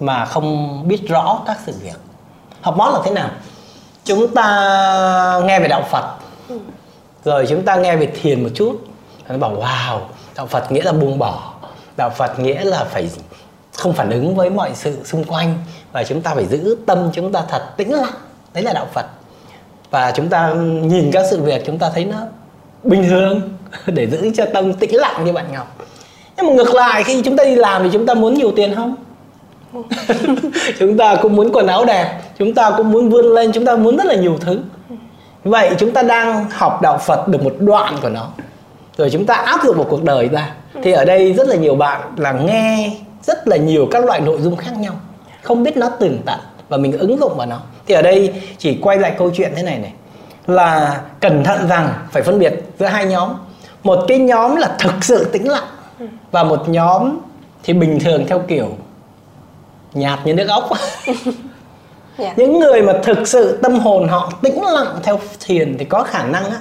mà 0.00 0.24
không 0.24 0.82
biết 0.88 1.08
rõ 1.08 1.42
các 1.46 1.58
sự 1.66 1.74
việc. 1.82 1.96
Học 2.60 2.76
mót 2.76 2.94
là 2.94 3.00
thế 3.04 3.10
nào 3.10 3.28
chúng 4.04 4.34
ta 4.34 5.40
nghe 5.44 5.60
về 5.60 5.68
đạo 5.68 5.82
phật. 5.90 6.16
Rồi 7.24 7.46
chúng 7.48 7.64
ta 7.64 7.76
nghe 7.76 7.96
về 7.96 8.06
thiền 8.22 8.42
một 8.42 8.48
chút. 8.54 8.86
Nó 9.28 9.38
bảo 9.38 9.56
wow 9.56 10.00
đạo 10.36 10.46
phật 10.46 10.72
nghĩa 10.72 10.82
là 10.82 10.92
buông 10.92 11.18
bỏ. 11.18 11.54
Đạo 11.96 12.10
phật 12.10 12.38
nghĩa 12.38 12.64
là 12.64 12.84
phải 12.84 13.10
không 13.76 13.92
phản 13.92 14.10
ứng 14.10 14.36
với 14.36 14.50
mọi 14.50 14.70
sự 14.74 15.04
xung 15.04 15.24
quanh 15.24 15.58
và 15.92 16.04
chúng 16.04 16.22
ta 16.22 16.34
phải 16.34 16.46
giữ 16.46 16.76
tâm 16.86 17.10
chúng 17.12 17.32
ta 17.32 17.42
thật 17.48 17.76
tĩnh 17.76 17.92
lặng. 17.92 18.14
Đấy 18.54 18.64
là 18.64 18.72
đạo 18.72 18.86
phật. 18.92 19.06
Và 19.90 20.10
chúng 20.10 20.28
ta 20.28 20.52
nhìn 20.82 21.10
các 21.12 21.26
sự 21.30 21.42
việc 21.42 21.62
chúng 21.66 21.78
ta 21.78 21.90
thấy 21.94 22.04
nó 22.04 22.16
bình 22.82 23.08
thường 23.08 23.40
để 23.86 24.06
giữ 24.06 24.30
cho 24.36 24.44
tâm 24.54 24.72
tĩnh 24.72 24.96
lặng 24.96 25.24
như 25.24 25.32
bạn 25.32 25.52
ngọc. 25.52 25.76
Nhưng 26.36 26.46
mà 26.46 26.52
ngược 26.52 26.74
lại 26.74 27.04
khi 27.04 27.22
chúng 27.22 27.36
ta 27.36 27.44
đi 27.44 27.54
làm 27.54 27.82
thì 27.82 27.88
chúng 27.92 28.06
ta 28.06 28.14
muốn 28.14 28.34
nhiều 28.34 28.52
tiền 28.56 28.74
không 28.74 28.96
chúng 30.78 30.96
ta 30.96 31.16
cũng 31.22 31.36
muốn 31.36 31.52
quần 31.52 31.66
áo 31.66 31.84
đẹp, 31.84 32.20
chúng 32.38 32.54
ta 32.54 32.70
cũng 32.76 32.92
muốn 32.92 33.10
vươn 33.10 33.34
lên, 33.34 33.52
chúng 33.52 33.64
ta 33.64 33.76
muốn 33.76 33.96
rất 33.96 34.06
là 34.06 34.14
nhiều 34.14 34.38
thứ. 34.40 34.60
Vậy 35.44 35.70
chúng 35.78 35.92
ta 35.92 36.02
đang 36.02 36.50
học 36.50 36.82
đạo 36.82 36.98
phật 36.98 37.28
được 37.28 37.44
một 37.44 37.54
đoạn 37.58 37.96
của 38.02 38.08
nó. 38.08 38.28
Rồi 38.96 39.10
chúng 39.10 39.26
ta 39.26 39.34
áp 39.34 39.60
dụng 39.64 39.76
vào 39.76 39.86
cuộc 39.90 40.04
đời 40.04 40.28
ra. 40.28 40.54
Thì 40.82 40.92
ở 40.92 41.04
đây 41.04 41.32
rất 41.32 41.48
là 41.48 41.56
nhiều 41.56 41.74
bạn 41.74 42.00
là 42.16 42.32
nghe 42.32 42.96
rất 43.22 43.48
là 43.48 43.56
nhiều 43.56 43.88
các 43.90 44.04
loại 44.04 44.20
nội 44.20 44.40
dung 44.40 44.56
khác 44.56 44.72
nhau. 44.78 44.94
Không 45.42 45.62
biết 45.62 45.76
nó 45.76 45.88
tường 45.88 46.18
tận 46.26 46.38
và 46.68 46.76
mình 46.76 46.98
ứng 46.98 47.18
dụng 47.18 47.36
vào 47.36 47.46
nó. 47.46 47.60
Thì 47.86 47.94
ở 47.94 48.02
đây 48.02 48.32
chỉ 48.58 48.78
quay 48.82 48.98
lại 48.98 49.14
câu 49.18 49.30
chuyện 49.34 49.52
thế 49.56 49.62
này 49.62 49.78
này. 49.78 49.92
Là 50.46 51.00
cẩn 51.20 51.44
thận 51.44 51.68
rằng 51.68 51.88
phải 52.10 52.22
phân 52.22 52.38
biệt 52.38 52.52
giữa 52.78 52.86
hai 52.86 53.06
nhóm. 53.06 53.28
Một 53.82 53.98
cái 54.08 54.18
nhóm 54.18 54.56
là 54.56 54.76
thực 54.78 55.04
sự 55.04 55.24
tĩnh 55.24 55.48
lặng 55.48 55.64
và 56.30 56.44
một 56.44 56.68
nhóm 56.68 57.18
thì 57.62 57.72
bình 57.72 57.98
thường 58.04 58.24
theo 58.28 58.38
kiểu 58.38 58.68
nhạt 59.94 60.18
như 60.24 60.34
nước 60.34 60.48
ốc 60.48 60.70
yeah. 61.06 61.18
Dạ. 62.18 62.34
những 62.36 62.58
người 62.58 62.82
mà 62.82 62.92
thực 63.02 63.28
sự 63.28 63.58
tâm 63.62 63.78
hồn 63.78 64.08
họ 64.08 64.32
tĩnh 64.42 64.62
lặng 64.64 64.98
theo 65.02 65.20
thiền 65.40 65.76
thì 65.78 65.84
có 65.84 66.02
khả 66.02 66.24
năng 66.24 66.44
á 66.44 66.58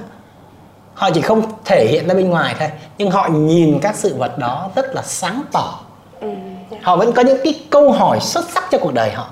họ 0.93 1.09
chỉ 1.11 1.21
không 1.21 1.41
thể 1.65 1.87
hiện 1.87 2.07
ra 2.07 2.13
bên 2.13 2.29
ngoài 2.29 2.55
thôi 2.59 2.69
nhưng 2.97 3.11
họ 3.11 3.29
nhìn 3.31 3.79
các 3.81 3.95
sự 3.95 4.15
vật 4.15 4.37
đó 4.37 4.69
rất 4.75 4.95
là 4.95 5.01
sáng 5.01 5.43
tỏ 5.51 5.79
ừ, 6.21 6.27
dạ. 6.71 6.77
họ 6.81 6.95
vẫn 6.95 7.11
có 7.11 7.21
những 7.21 7.37
cái 7.43 7.59
câu 7.69 7.91
hỏi 7.91 8.19
xuất 8.19 8.49
sắc 8.49 8.63
cho 8.71 8.77
cuộc 8.77 8.93
đời 8.93 9.11
họ 9.11 9.27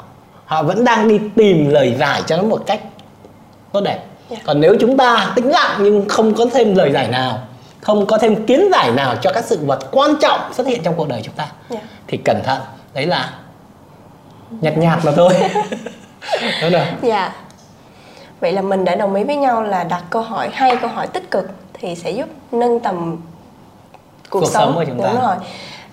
họ 0.45 0.63
vẫn 0.63 0.83
đang 0.83 1.07
đi 1.07 1.19
tìm 1.35 1.69
lời 1.69 1.95
giải 1.99 2.21
cho 2.27 2.37
nó 2.37 2.43
một 2.43 2.63
cách 2.65 2.79
tốt 3.71 3.81
đẹp 3.81 3.97
yeah. 3.97 4.07
Dạ. 4.29 4.37
còn 4.45 4.61
nếu 4.61 4.75
chúng 4.79 4.97
ta 4.97 5.31
tĩnh 5.35 5.49
lặng 5.49 5.79
nhưng 5.79 6.09
không 6.09 6.33
có 6.33 6.45
thêm 6.53 6.75
lời 6.75 6.91
giải 6.91 7.07
nào 7.07 7.39
không 7.81 8.05
có 8.05 8.17
thêm 8.17 8.45
kiến 8.45 8.69
giải 8.71 8.91
nào 8.91 9.15
cho 9.21 9.31
các 9.33 9.45
sự 9.45 9.59
vật 9.65 9.79
quan 9.91 10.15
trọng 10.21 10.53
xuất 10.53 10.67
hiện 10.67 10.83
trong 10.83 10.93
cuộc 10.97 11.07
đời 11.07 11.21
chúng 11.23 11.35
ta 11.35 11.47
yeah. 11.69 11.83
thì 12.07 12.17
cẩn 12.17 12.43
thận 12.43 12.61
đấy 12.93 13.05
là 13.05 13.33
nhạt 14.61 14.77
nhạt 14.77 14.99
mà 15.05 15.11
thôi. 15.15 15.33
Đúng 16.61 16.71
rồi 16.71 16.85
dạ. 17.01 17.33
Vậy 18.39 18.51
là 18.51 18.61
mình 18.61 18.85
đã 18.85 18.95
đồng 18.95 19.15
ý 19.15 19.23
với 19.23 19.35
nhau 19.35 19.63
là 19.63 19.83
đặt 19.83 20.03
câu 20.09 20.21
hỏi 20.21 20.49
hay 20.53 20.75
câu 20.75 20.89
hỏi 20.89 21.07
tích 21.07 21.31
cực 21.31 21.49
thì 21.73 21.95
sẽ 21.95 22.11
giúp 22.11 22.29
nâng 22.51 22.79
tầm 22.79 23.17
cuộc, 24.29 24.39
cuộc 24.39 24.45
sống, 24.45 24.63
sống 24.63 24.75
của 24.75 24.83
chúng 24.87 24.99
ta. 24.99 25.09
đúng 25.11 25.21
rồi. 25.21 25.35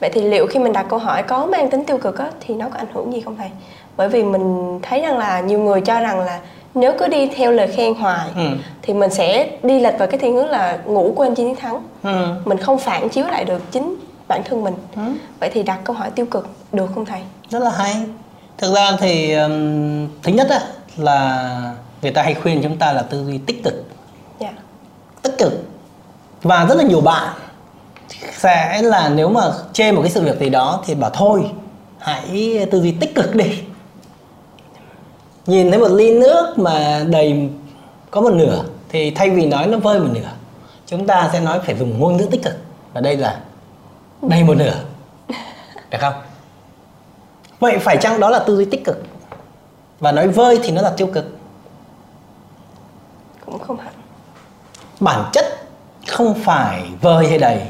Vậy 0.01 0.11
thì 0.13 0.21
liệu 0.21 0.47
khi 0.47 0.59
mình 0.59 0.73
đặt 0.73 0.87
câu 0.89 0.99
hỏi 0.99 1.23
có 1.23 1.47
mang 1.47 1.71
tính 1.71 1.85
tiêu 1.85 1.99
cực 1.99 2.19
á, 2.19 2.31
thì 2.41 2.55
nó 2.55 2.69
có 2.69 2.79
ảnh 2.79 2.87
hưởng 2.95 3.13
gì 3.13 3.21
không 3.21 3.37
thầy? 3.37 3.51
Bởi 3.97 4.09
vì 4.09 4.23
mình 4.23 4.79
thấy 4.83 5.01
rằng 5.01 5.19
là 5.19 5.41
nhiều 5.41 5.61
người 5.61 5.81
cho 5.81 6.01
rằng 6.01 6.21
là 6.21 6.41
nếu 6.75 6.93
cứ 6.99 7.09
đi 7.09 7.27
theo 7.27 7.53
lời 7.53 7.69
khen 7.69 7.95
hoài 7.95 8.29
ừ. 8.37 8.43
thì 8.83 8.95
mình 8.95 9.11
sẽ 9.11 9.51
đi 9.63 9.81
lệch 9.81 9.99
vào 9.99 10.09
cái 10.09 10.19
thiên 10.19 10.35
hướng 10.35 10.49
là 10.49 10.79
ngủ 10.85 11.13
quên 11.17 11.35
chiến 11.35 11.57
thắng. 11.57 11.83
Ừ. 12.03 12.35
mình 12.45 12.59
không 12.59 12.79
phản 12.79 13.09
chiếu 13.09 13.27
lại 13.27 13.45
được 13.45 13.63
chính 13.73 13.97
bản 14.29 14.43
thân 14.45 14.65
mình. 14.65 14.75
Ừ. 14.97 15.03
vậy 15.41 15.51
thì 15.53 15.63
đặt 15.63 15.79
câu 15.85 15.97
hỏi 15.97 16.11
tiêu 16.11 16.27
cực 16.27 16.49
được 16.73 16.91
không 16.95 17.05
thầy? 17.05 17.21
Rất 17.49 17.63
là 17.63 17.71
hay 17.71 17.95
thực 18.59 18.75
ra 18.75 18.97
thì 19.01 19.33
um, 19.33 20.09
thứ 20.23 20.33
nhất 20.33 20.47
á, 20.51 20.61
là 20.97 21.75
người 22.03 22.11
ta 22.11 22.23
hay 22.23 22.35
khuyên 22.35 22.63
chúng 22.63 22.77
ta 22.77 22.93
là 22.93 23.03
tư 23.03 23.25
duy 23.25 23.39
tích 23.39 23.65
cực. 23.65 23.75
Yeah. 24.39 24.55
Dạ. 24.55 24.63
tích 25.23 25.35
cực. 25.39 25.53
Và 26.43 26.67
rất 26.69 26.75
là 26.75 26.85
nhiều 26.85 27.01
bạn 27.01 27.35
sẽ 28.33 28.83
là 28.83 29.09
nếu 29.09 29.29
mà 29.29 29.43
chê 29.73 29.93
một 29.93 30.03
cái 30.03 30.11
sự 30.11 30.23
việc 30.23 30.41
gì 30.41 30.51
đó 30.51 30.83
thì 30.87 30.95
bảo 30.95 31.11
thôi 31.11 31.51
hãy 31.99 32.67
tư 32.71 32.81
duy 32.81 32.93
tích 32.93 33.15
cực 33.15 33.35
đi. 33.35 33.63
Nhìn 35.47 35.71
thấy 35.71 35.81
một 35.81 35.93
ly 35.93 36.19
nước 36.19 36.59
mà 36.59 37.05
đầy 37.09 37.49
có 38.11 38.21
một 38.21 38.33
nửa 38.33 38.65
thì 38.89 39.11
thay 39.11 39.31
vì 39.31 39.47
nói 39.47 39.67
nó 39.67 39.79
vơi 39.79 40.01
một 40.01 40.09
nửa 40.13 40.31
chúng 40.87 41.07
ta 41.07 41.31
sẽ 41.33 41.41
nói 41.41 41.61
phải 41.67 41.77
dùng 41.79 41.99
ngôn 41.99 42.17
ngữ 42.17 42.27
tích 42.31 42.43
cực. 42.43 42.55
Và 42.93 43.01
đây 43.01 43.17
là 43.17 43.41
đầy 44.23 44.45
một 44.45 44.55
nửa. 44.55 44.75
Được 45.91 45.99
không 46.01 46.15
vậy 47.61 47.79
phải 47.79 47.97
chăng 47.97 48.21
đó 48.21 48.31
là 48.31 48.39
tư 48.39 48.57
duy 48.57 48.65
tích 48.65 48.85
cực 48.85 49.03
và 50.01 50.13
nói 50.13 50.29
vơi 50.29 50.61
thì 50.63 50.71
nó 50.71 50.83
là 50.83 50.91
tiêu 50.97 51.07
cực 51.07 51.25
cũng 53.47 53.59
không 53.59 53.79
hẳn 53.79 53.93
bản 55.01 55.31
chất 55.33 55.45
không 56.07 56.35
phải 56.45 56.91
vơi 57.01 57.29
hay 57.29 57.39
đầy 57.39 57.63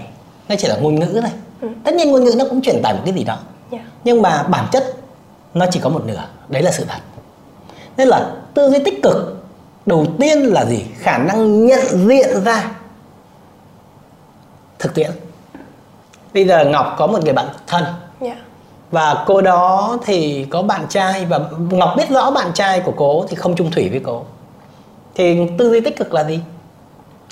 nó 0.49 0.54
chỉ 0.59 0.68
là 0.68 0.76
ngôn 0.76 0.95
ngữ 0.95 1.18
thôi 1.23 1.30
ừ. 1.61 1.68
tất 1.85 1.95
nhiên 1.95 2.11
ngôn 2.11 2.25
ngữ 2.25 2.35
nó 2.38 2.45
cũng 2.50 2.62
truyền 2.62 2.83
tải 2.83 2.95
một 2.95 3.00
cái 3.04 3.14
gì 3.14 3.25
đó 3.25 3.35
yeah. 3.71 3.85
Dạ. 3.85 3.90
nhưng 4.04 4.23
mà 4.23 4.42
bản 4.42 4.66
chất 4.73 4.95
nó 5.54 5.66
chỉ 5.71 5.80
có 5.80 5.88
một 5.88 6.02
nửa 6.07 6.25
đấy 6.49 6.62
là 6.62 6.71
sự 6.71 6.85
thật 6.88 6.99
nên 7.97 8.09
là 8.09 8.35
tư 8.54 8.71
duy 8.71 8.78
tích 8.85 9.02
cực 9.02 9.45
đầu 9.87 10.07
tiên 10.21 10.38
là 10.38 10.64
gì 10.64 10.85
khả 10.99 11.18
năng 11.18 11.66
nhận 11.66 12.09
diện 12.09 12.45
ra 12.45 12.71
thực 14.78 14.95
tiễn 14.95 15.11
bây 16.35 16.47
giờ 16.47 16.64
ngọc 16.64 16.95
có 16.99 17.07
một 17.07 17.25
người 17.25 17.33
bạn 17.33 17.47
thân 17.66 17.85
yeah. 18.21 18.38
Và 18.90 19.25
cô 19.26 19.40
đó 19.40 19.99
thì 20.04 20.47
có 20.50 20.62
bạn 20.62 20.87
trai 20.88 21.25
và 21.25 21.40
ngọc 21.71 21.95
biết 21.97 22.11
rõ 22.11 22.30
bạn 22.30 22.50
trai 22.54 22.80
của 22.80 22.92
cô 22.97 23.26
thì 23.28 23.37
không 23.37 23.57
chung 23.57 23.71
thủy 23.71 23.88
với 23.88 24.00
cô. 24.04 24.25
Thì 25.14 25.49
tư 25.59 25.71
duy 25.71 25.80
tích 25.80 25.97
cực 25.97 26.14
là 26.14 26.25
gì? 26.25 26.40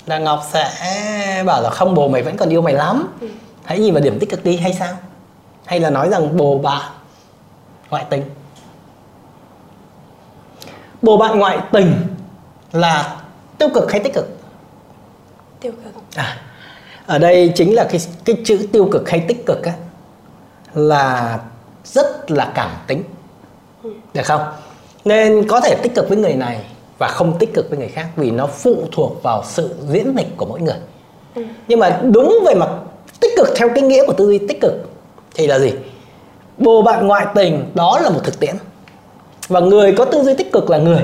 Là 0.05 0.17
ngọc 0.17 0.43
sẽ 0.51 1.43
bảo 1.45 1.61
là 1.61 1.69
không 1.69 1.93
bồ 1.93 2.07
mày 2.07 2.23
vẫn 2.23 2.37
còn 2.37 2.49
yêu 2.49 2.61
mày 2.61 2.73
lắm. 2.73 3.07
Ừ. 3.21 3.27
hãy 3.63 3.79
nhìn 3.79 3.93
vào 3.93 4.03
điểm 4.03 4.19
tích 4.19 4.29
cực 4.29 4.43
đi 4.43 4.57
hay 4.57 4.73
sao? 4.73 4.93
Hay 5.65 5.79
là 5.79 5.89
nói 5.89 6.09
rằng 6.09 6.37
bồ 6.37 6.57
bạn 6.57 6.91
ngoại 7.89 8.05
tình? 8.09 8.23
Bồ 11.01 11.17
bạn 11.17 11.39
ngoại 11.39 11.57
tình 11.71 11.93
là 12.71 13.15
tiêu 13.57 13.69
cực 13.73 13.91
hay 13.91 13.99
tích 13.99 14.13
cực? 14.13 14.37
Tiêu 15.59 15.71
cực. 15.83 15.93
À 16.15 16.37
ở 17.07 17.17
đây 17.17 17.51
chính 17.55 17.75
là 17.75 17.87
cái 17.91 18.01
cái 18.25 18.35
chữ 18.45 18.67
tiêu 18.71 18.89
cực 18.91 19.09
hay 19.09 19.25
tích 19.27 19.45
cực 19.45 19.63
á 19.63 19.73
là 20.73 21.39
rất 21.83 22.31
là 22.31 22.51
cảm 22.55 22.69
tính. 22.87 23.03
Ừ. 23.83 23.89
được 24.13 24.25
không? 24.25 24.41
Nên 25.05 25.47
có 25.47 25.61
thể 25.61 25.75
tích 25.75 25.95
cực 25.95 26.09
với 26.09 26.17
người 26.17 26.33
này 26.33 26.65
và 26.97 27.07
không 27.07 27.37
tích 27.39 27.53
cực 27.53 27.69
với 27.69 27.79
người 27.79 27.87
khác 27.87 28.07
vì 28.15 28.31
nó 28.31 28.47
phụ 28.47 28.83
thuộc 28.91 29.23
vào 29.23 29.43
sự 29.45 29.75
diễn 29.89 30.13
dịch 30.17 30.37
của 30.37 30.45
mỗi 30.45 30.61
người. 30.61 30.77
Ừ. 31.35 31.43
nhưng 31.67 31.79
mà 31.79 31.99
đúng 32.03 32.39
về 32.45 32.55
mặt 32.55 32.69
tích 33.19 33.31
cực 33.37 33.47
theo 33.55 33.69
cái 33.75 33.83
nghĩa 33.83 34.05
của 34.05 34.13
tư 34.13 34.27
duy 34.27 34.47
tích 34.47 34.61
cực 34.61 34.73
thì 35.35 35.47
là 35.47 35.59
gì? 35.59 35.73
Bồ 36.57 36.81
bạn 36.81 37.07
ngoại 37.07 37.25
tình 37.35 37.71
đó 37.73 37.99
là 38.03 38.09
một 38.09 38.19
thực 38.23 38.39
tiễn. 38.39 38.55
Và 39.47 39.59
người 39.59 39.95
có 39.97 40.05
tư 40.05 40.23
duy 40.23 40.33
tích 40.35 40.51
cực 40.51 40.69
là 40.69 40.77
người 40.77 41.01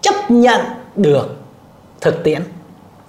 chấp 0.00 0.14
nhận 0.28 0.60
được 0.96 1.36
thực 2.00 2.24
tiễn 2.24 2.42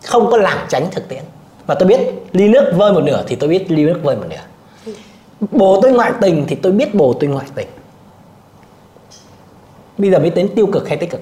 không 0.06 0.32
có 0.32 0.38
lảng 0.38 0.66
tránh 0.70 0.88
thực 0.92 1.08
tiễn. 1.08 1.24
Và 1.66 1.76
tôi 1.76 1.88
biết 1.88 2.00
ly 2.32 2.48
nước 2.48 2.74
vơi 2.76 2.94
một 2.94 3.02
nửa 3.04 3.24
thì 3.28 3.36
tôi 3.36 3.50
biết 3.50 3.72
ly 3.72 3.86
nước 3.86 4.00
vơi 4.04 4.16
một 4.16 4.26
nửa 4.30 4.51
bồ 5.52 5.80
tôi 5.82 5.92
ngoại 5.92 6.12
tình 6.22 6.46
thì 6.48 6.56
tôi 6.56 6.72
biết 6.72 6.96
bồ 6.96 7.14
tôi 7.14 7.30
ngoại 7.30 7.46
tình. 7.56 7.68
Bây 9.98 10.12
giờ 10.12 10.20
mới 10.20 10.30
đến 10.30 10.50
tiêu 10.56 10.68
cực 10.74 10.88
hay 10.88 10.98
tích 10.98 11.10
cực? 11.10 11.22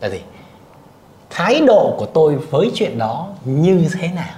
Là 0.00 0.08
gì? 0.08 0.20
Thái 1.30 1.60
độ 1.60 1.94
của 1.98 2.06
tôi 2.06 2.36
với 2.36 2.70
chuyện 2.74 2.98
đó 2.98 3.28
như 3.44 3.88
thế 3.92 4.08
nào? 4.08 4.34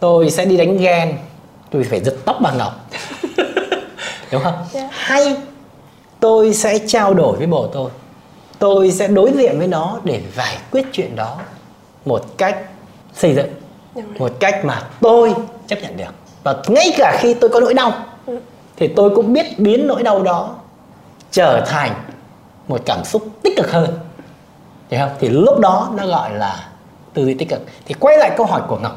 Tôi 0.00 0.30
sẽ 0.30 0.44
đi 0.44 0.56
đánh 0.56 0.76
ghen 0.76 1.18
tôi 1.70 1.84
phải 1.84 2.00
giật 2.00 2.16
tóc 2.24 2.36
bà 2.42 2.52
ngọc. 2.52 2.90
Đúng 4.32 4.42
không? 4.42 4.54
Yeah. 4.54 4.72
Dạ. 4.72 4.88
hay 4.92 5.36
tôi 6.20 6.54
sẽ 6.54 6.78
trao 6.86 7.14
đổi 7.14 7.36
với 7.36 7.46
bồ 7.46 7.66
tôi. 7.66 7.90
Tôi 8.58 8.92
sẽ 8.92 9.08
đối 9.08 9.32
diện 9.32 9.58
với 9.58 9.66
nó 9.66 10.00
để 10.04 10.22
giải 10.36 10.58
quyết 10.70 10.86
chuyện 10.92 11.16
đó 11.16 11.38
một 12.04 12.38
cách 12.38 12.58
xây 13.14 13.34
dựng 13.34 13.48
một 14.18 14.32
cách 14.40 14.64
mà 14.64 14.82
tôi 15.00 15.34
chấp 15.66 15.78
nhận 15.82 15.96
được 15.96 16.14
và 16.42 16.56
ngay 16.68 16.94
cả 16.96 17.18
khi 17.20 17.34
tôi 17.34 17.50
có 17.50 17.60
nỗi 17.60 17.74
đau 17.74 17.92
ừ. 18.26 18.38
thì 18.76 18.88
tôi 18.88 19.10
cũng 19.14 19.32
biết 19.32 19.58
biến 19.58 19.86
nỗi 19.86 20.02
đau 20.02 20.22
đó 20.22 20.50
trở 21.30 21.64
thành 21.66 21.92
một 22.68 22.80
cảm 22.86 23.04
xúc 23.04 23.22
tích 23.42 23.56
cực 23.56 23.70
hơn 23.70 23.98
Thấy 24.90 24.98
không? 24.98 25.10
Thì 25.20 25.28
lúc 25.28 25.58
đó 25.58 25.88
nó 25.94 26.06
gọi 26.06 26.30
là 26.34 26.68
tư 27.14 27.24
duy 27.24 27.34
tích 27.34 27.48
cực. 27.48 27.60
Thì 27.86 27.94
quay 27.94 28.18
lại 28.18 28.30
câu 28.36 28.46
hỏi 28.46 28.62
của 28.68 28.78
Ngọc. 28.82 28.96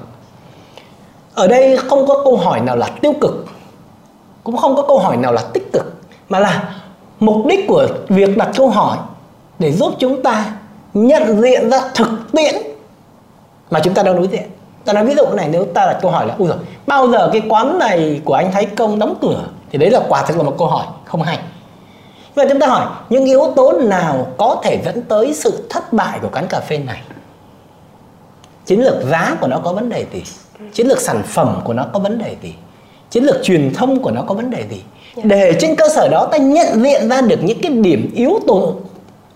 Ở 1.33 1.47
đây 1.47 1.77
không 1.77 2.07
có 2.07 2.23
câu 2.23 2.37
hỏi 2.37 2.61
nào 2.61 2.75
là 2.75 2.89
tiêu 3.01 3.13
cực, 3.21 3.45
cũng 4.43 4.57
không 4.57 4.75
có 4.75 4.81
câu 4.87 4.99
hỏi 4.99 5.17
nào 5.17 5.33
là 5.33 5.41
tích 5.53 5.73
cực, 5.73 5.93
mà 6.29 6.39
là 6.39 6.75
mục 7.19 7.45
đích 7.45 7.67
của 7.67 7.87
việc 8.07 8.37
đặt 8.37 8.49
câu 8.57 8.69
hỏi 8.69 8.97
để 9.59 9.71
giúp 9.71 9.93
chúng 9.99 10.23
ta 10.23 10.45
nhận 10.93 11.41
diện 11.41 11.69
ra 11.69 11.79
thực 11.95 12.31
tiễn 12.31 12.55
mà 13.71 13.79
chúng 13.83 13.93
ta 13.93 14.03
đang 14.03 14.15
đối 14.15 14.27
diện. 14.27 14.49
Ta 14.85 14.93
nói 14.93 15.05
ví 15.05 15.15
dụ 15.15 15.25
này 15.33 15.49
nếu 15.51 15.65
ta 15.65 15.85
đặt 15.85 15.97
câu 16.01 16.11
hỏi 16.11 16.27
là 16.27 16.35
ui 16.37 16.47
rồi 16.47 16.57
bao 16.87 17.07
giờ 17.07 17.29
cái 17.33 17.41
quán 17.49 17.79
này 17.79 18.21
của 18.25 18.33
anh 18.33 18.51
Thái 18.51 18.65
Công 18.65 18.99
đóng 18.99 19.15
cửa 19.21 19.43
thì 19.71 19.77
đấy 19.77 19.89
là 19.89 19.99
quả 20.09 20.23
thực 20.27 20.37
là 20.37 20.43
một 20.43 20.55
câu 20.57 20.67
hỏi 20.67 20.85
không 21.05 21.21
hay 21.21 21.39
Vậy 22.35 22.45
chúng 22.49 22.59
ta 22.59 22.67
hỏi 22.67 22.87
những 23.09 23.25
yếu 23.25 23.53
tố 23.55 23.71
nào 23.71 24.27
có 24.37 24.61
thể 24.63 24.81
dẫn 24.85 25.01
tới 25.01 25.33
sự 25.33 25.63
thất 25.69 25.93
bại 25.93 26.19
của 26.21 26.29
quán 26.33 26.47
cà 26.47 26.59
phê 26.59 26.77
này? 26.77 27.01
Chiến 28.65 28.79
lược 28.79 29.03
giá 29.03 29.37
của 29.41 29.47
nó 29.47 29.59
có 29.63 29.73
vấn 29.73 29.89
đề 29.89 30.05
gì? 30.13 30.23
Chiến 30.73 30.87
lược 30.87 31.01
sản 31.01 31.23
phẩm 31.23 31.61
của 31.63 31.73
nó 31.73 31.85
có 31.93 31.99
vấn 31.99 32.17
đề 32.17 32.35
gì? 32.41 32.53
Chiến 33.09 33.23
lược 33.23 33.43
truyền 33.43 33.73
thông 33.73 34.01
của 34.01 34.11
nó 34.11 34.21
có 34.27 34.33
vấn 34.33 34.49
đề 34.49 34.65
gì? 34.69 34.83
Dạ. 35.15 35.23
Để 35.25 35.55
trên 35.59 35.75
cơ 35.75 35.89
sở 35.95 36.07
đó 36.11 36.27
ta 36.31 36.37
nhận 36.37 36.83
diện 36.83 37.09
ra 37.09 37.21
được 37.21 37.43
những 37.43 37.61
cái 37.61 37.71
điểm 37.71 38.11
yếu 38.15 38.39
tố 38.47 38.75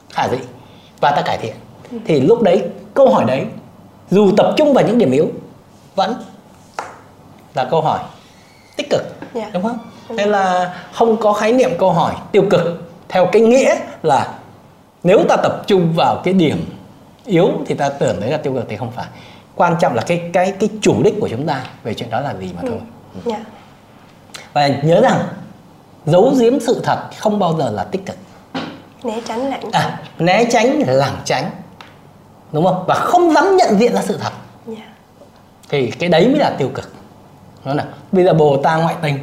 khả 0.10 0.28
dĩ 0.32 0.38
và 1.00 1.12
ta 1.12 1.22
cải 1.22 1.38
thiện. 1.38 1.56
Thì 2.06 2.22
lúc 2.22 2.42
đấy 2.42 2.64
câu 2.94 3.10
hỏi 3.10 3.26
đấy 3.26 3.46
dù 4.10 4.32
tập 4.38 4.54
trung 4.58 4.74
vào 4.74 4.88
những 4.88 4.98
điểm 4.98 5.12
yếu 5.12 5.28
vẫn 5.96 6.16
là 7.54 7.68
câu 7.72 7.82
hỏi 7.82 8.00
tích 8.76 8.90
cực 8.90 9.02
yeah. 9.02 9.34
Dạ. 9.34 9.50
đúng 9.54 9.64
không? 9.64 9.78
Nên 10.10 10.30
là 10.30 10.76
không 10.94 11.18
có 11.18 11.34
khái 11.34 11.54
niệm 11.54 11.70
câu 11.80 11.92
hỏi 11.92 12.14
tiêu 12.32 12.44
cực 12.50 12.92
theo 13.10 13.26
cái 13.32 13.42
nghĩa 13.42 13.76
là 14.04 14.34
nếu 15.04 15.24
ta 15.30 15.36
tập 15.44 15.64
trung 15.68 15.94
vào 15.96 16.22
cái 16.24 16.34
điểm 16.34 16.66
yếu 17.26 17.52
thì 17.66 17.76
ta 17.76 17.90
tưởng 17.90 18.20
đấy 18.20 18.32
là 18.32 18.38
tiêu 18.38 18.54
cực 18.54 18.66
thì 18.70 18.78
không 18.78 18.92
phải 18.92 19.06
quan 19.56 19.76
trọng 19.80 19.96
là 19.96 20.04
cái 20.08 20.30
cái 20.34 20.54
cái 20.60 20.70
chủ 20.82 21.04
đích 21.04 21.14
của 21.22 21.30
chúng 21.30 21.48
ta 21.48 21.64
về 21.84 21.94
chuyện 21.94 22.10
đó 22.10 22.22
là 22.22 22.36
gì 22.40 22.50
mà 22.56 22.62
ừ. 22.62 22.68
thôi 22.70 22.80
ừ. 23.26 23.32
yeah. 23.32 23.44
và 24.54 24.68
nhớ 24.68 25.02
rằng 25.02 25.20
giấu 26.06 26.34
giếm 26.40 26.60
sự 26.60 26.82
thật 26.84 26.98
không 27.18 27.40
bao 27.40 27.56
giờ 27.58 27.70
là 27.70 27.84
tích 27.84 28.06
cực 28.06 28.16
né 29.04 29.22
tránh 29.28 29.50
lảng 29.50 29.62
tránh 29.62 29.92
à, 29.92 30.00
né 30.20 30.46
tránh 30.52 30.82
lảng 30.88 31.16
tránh 31.26 31.50
đúng 32.52 32.66
không? 32.66 32.84
Và 32.88 32.96
không 32.96 33.34
dám 33.34 33.58
nhận 33.58 33.80
diện 33.80 33.94
ra 33.94 34.02
sự 34.02 34.18
thật. 34.22 34.34
Yeah. 34.68 34.90
thì 35.70 35.92
cái 35.92 36.10
đấy 36.10 36.28
mới 36.28 36.40
là 36.40 36.56
tiêu 36.58 36.70
cực. 36.74 36.94
Đúng 37.56 37.64
không 37.64 37.78
nào 37.78 37.86
bây 38.12 38.26
giờ 38.26 38.34
bồ 38.34 38.58
ta 38.58 38.76
ngoại 38.76 38.96
tình. 39.02 39.20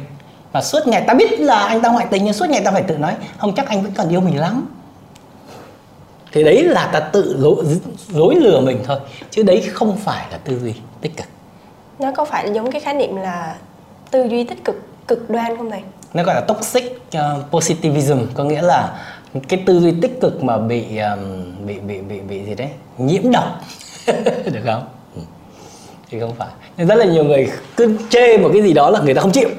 Và 0.51 0.61
suốt 0.61 0.87
ngày 0.87 1.03
ta 1.07 1.13
biết 1.13 1.39
là 1.39 1.59
anh 1.59 1.81
ta 1.81 1.89
ngoại 1.89 2.07
tình 2.11 2.23
nhưng 2.23 2.33
suốt 2.33 2.49
ngày 2.49 2.61
ta 2.65 2.71
phải 2.71 2.83
tự 2.83 2.97
nói 2.97 3.15
không 3.37 3.55
chắc 3.55 3.67
anh 3.67 3.83
vẫn 3.83 3.91
còn 3.97 4.09
yêu 4.09 4.21
mình 4.21 4.39
lắm. 4.39 4.67
Thì 6.31 6.43
đấy 6.43 6.63
là 6.63 6.89
ta 6.93 6.99
tự 6.99 7.37
dối, 7.39 7.65
dối 8.09 8.35
lừa 8.35 8.59
mình 8.59 8.83
thôi 8.85 8.99
chứ 9.31 9.43
đấy 9.43 9.69
không 9.73 9.97
phải 9.97 10.25
là 10.31 10.37
tư 10.37 10.59
duy 10.59 10.73
tích 11.01 11.17
cực. 11.17 11.27
Nó 11.99 12.11
có 12.11 12.25
phải 12.25 12.47
là 12.47 12.53
giống 12.53 12.71
cái 12.71 12.81
khái 12.81 12.93
niệm 12.93 13.15
là 13.15 13.55
tư 14.11 14.27
duy 14.29 14.43
tích 14.43 14.63
cực 14.65 14.75
cực 15.07 15.29
đoan 15.29 15.57
không 15.57 15.71
thầy? 15.71 15.81
Nó 16.13 16.23
gọi 16.23 16.35
là 16.35 16.41
toxic 16.41 17.01
uh, 17.17 17.21
positivism 17.51 18.17
có 18.33 18.43
nghĩa 18.43 18.61
là 18.61 18.99
cái 19.47 19.63
tư 19.65 19.79
duy 19.79 19.93
tích 20.01 20.21
cực 20.21 20.43
mà 20.43 20.57
bị 20.57 20.97
um, 20.97 21.65
bị 21.65 21.79
bị 21.79 22.01
bị 22.01 22.19
bị 22.19 22.43
gì 22.45 22.55
đấy 22.55 22.69
nhiễm 22.97 23.31
độc 23.31 23.43
được 24.45 24.61
không 24.65 24.87
ừ. 25.15 25.21
thì 26.11 26.19
không 26.19 26.33
phải 26.37 26.47
nhưng 26.77 26.87
rất 26.87 26.95
là 26.95 27.05
nhiều 27.05 27.23
người 27.23 27.51
cứ 27.77 27.97
chê 28.09 28.37
một 28.37 28.49
cái 28.53 28.61
gì 28.61 28.73
đó 28.73 28.89
là 28.89 28.99
người 28.99 29.13
ta 29.13 29.21
không 29.21 29.31
chịu 29.31 29.49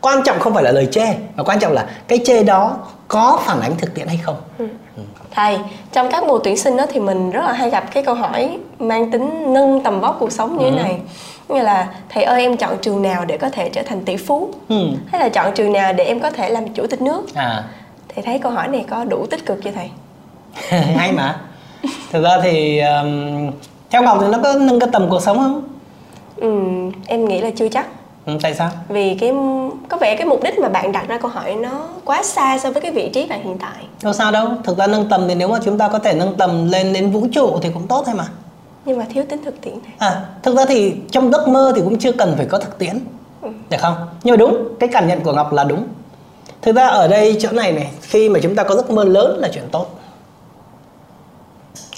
quan 0.00 0.22
trọng 0.22 0.38
không 0.38 0.54
phải 0.54 0.64
là 0.64 0.72
lời 0.72 0.88
chê 0.90 1.06
mà 1.36 1.42
quan 1.42 1.58
trọng 1.60 1.72
là 1.72 1.86
cái 2.08 2.18
chê 2.24 2.42
đó 2.42 2.76
có 3.08 3.40
phản 3.44 3.60
ánh 3.60 3.76
thực 3.78 3.94
tiễn 3.94 4.08
hay 4.08 4.16
không 4.16 4.36
ừ. 4.58 4.68
Ừ. 4.96 5.02
thầy 5.30 5.58
trong 5.92 6.10
các 6.10 6.24
mùa 6.24 6.38
tuyển 6.38 6.56
sinh 6.56 6.76
đó 6.76 6.86
thì 6.92 7.00
mình 7.00 7.30
rất 7.30 7.44
là 7.44 7.52
hay 7.52 7.70
gặp 7.70 7.94
cái 7.94 8.02
câu 8.02 8.14
hỏi 8.14 8.58
mang 8.78 9.10
tính 9.10 9.54
nâng 9.54 9.80
tầm 9.84 10.00
vóc 10.00 10.16
cuộc 10.20 10.32
sống 10.32 10.58
như 10.58 10.64
ừ. 10.64 10.70
thế 10.70 10.82
này 10.82 11.00
như 11.48 11.62
là 11.62 11.88
thầy 12.08 12.24
ơi 12.24 12.42
em 12.42 12.56
chọn 12.56 12.76
trường 12.82 13.02
nào 13.02 13.24
để 13.24 13.36
có 13.38 13.50
thể 13.50 13.68
trở 13.68 13.82
thành 13.82 14.04
tỷ 14.04 14.16
phú 14.16 14.50
ừ. 14.68 14.88
hay 15.06 15.20
là 15.20 15.28
chọn 15.28 15.54
trường 15.54 15.72
nào 15.72 15.92
để 15.92 16.04
em 16.04 16.20
có 16.20 16.30
thể 16.30 16.50
làm 16.50 16.68
chủ 16.68 16.86
tịch 16.86 17.02
nước 17.02 17.34
à. 17.34 17.64
Thầy 18.14 18.24
thấy 18.24 18.38
câu 18.38 18.52
hỏi 18.52 18.68
này 18.68 18.84
có 18.90 19.04
đủ 19.04 19.26
tích 19.26 19.46
cực 19.46 19.58
chưa 19.64 19.70
thầy 19.70 19.90
hay 20.96 21.12
mà 21.12 21.40
thực 22.12 22.22
ra 22.22 22.38
thì 22.42 22.80
um, 22.80 23.50
theo 23.90 24.02
ngọc 24.02 24.18
thì 24.20 24.26
nó 24.28 24.38
có 24.42 24.54
nâng 24.60 24.80
cái 24.80 24.88
tầm 24.92 25.06
cuộc 25.10 25.22
sống 25.22 25.38
không 25.38 25.62
ừ, 26.36 26.50
em 27.06 27.24
nghĩ 27.24 27.40
là 27.40 27.50
chưa 27.56 27.68
chắc 27.68 27.86
Ừ, 28.26 28.32
tại 28.42 28.54
sao? 28.54 28.70
Vì 28.88 29.14
cái 29.20 29.32
có 29.88 29.96
vẻ 29.96 30.16
cái 30.16 30.26
mục 30.26 30.42
đích 30.42 30.58
mà 30.58 30.68
bạn 30.68 30.92
đặt 30.92 31.08
ra 31.08 31.18
câu 31.18 31.30
hỏi 31.30 31.54
nó 31.54 31.88
quá 32.04 32.22
xa 32.22 32.58
so 32.58 32.70
với 32.70 32.82
cái 32.82 32.90
vị 32.90 33.10
trí 33.14 33.26
bạn 33.26 33.42
hiện 33.44 33.58
tại. 33.58 33.84
Đâu 34.02 34.12
sao 34.12 34.32
đâu, 34.32 34.48
thực 34.64 34.78
ra 34.78 34.86
nâng 34.86 35.08
tầm 35.08 35.24
thì 35.28 35.34
nếu 35.34 35.48
mà 35.48 35.58
chúng 35.64 35.78
ta 35.78 35.88
có 35.88 35.98
thể 35.98 36.14
nâng 36.14 36.34
tầm 36.38 36.68
lên 36.68 36.92
đến 36.92 37.10
vũ 37.10 37.26
trụ 37.32 37.58
thì 37.62 37.68
cũng 37.74 37.86
tốt 37.86 38.02
thôi 38.06 38.14
mà. 38.14 38.24
Nhưng 38.84 38.98
mà 38.98 39.04
thiếu 39.14 39.24
tính 39.28 39.40
thực 39.44 39.60
tiễn 39.60 39.74
này. 39.84 39.92
À, 39.98 40.24
thực 40.42 40.56
ra 40.56 40.64
thì 40.68 40.94
trong 41.10 41.32
giấc 41.32 41.48
mơ 41.48 41.72
thì 41.76 41.82
cũng 41.84 41.98
chưa 41.98 42.12
cần 42.12 42.34
phải 42.36 42.46
có 42.46 42.58
thực 42.58 42.78
tiễn. 42.78 42.98
Ừ. 43.42 43.48
Được 43.70 43.78
không? 43.80 43.94
Nhưng 44.24 44.32
mà 44.32 44.36
đúng, 44.36 44.68
cái 44.80 44.88
cảm 44.92 45.08
nhận 45.08 45.20
của 45.20 45.32
Ngọc 45.32 45.52
là 45.52 45.64
đúng. 45.64 45.84
Thực 46.64 46.76
ra 46.76 46.86
ở 46.86 47.08
đây 47.08 47.36
chỗ 47.40 47.48
này 47.52 47.72
này, 47.72 47.90
khi 48.02 48.28
mà 48.28 48.40
chúng 48.42 48.56
ta 48.56 48.64
có 48.64 48.74
giấc 48.74 48.90
mơ 48.90 49.04
lớn 49.04 49.38
là 49.38 49.48
chuyện 49.54 49.64
tốt. 49.72 49.86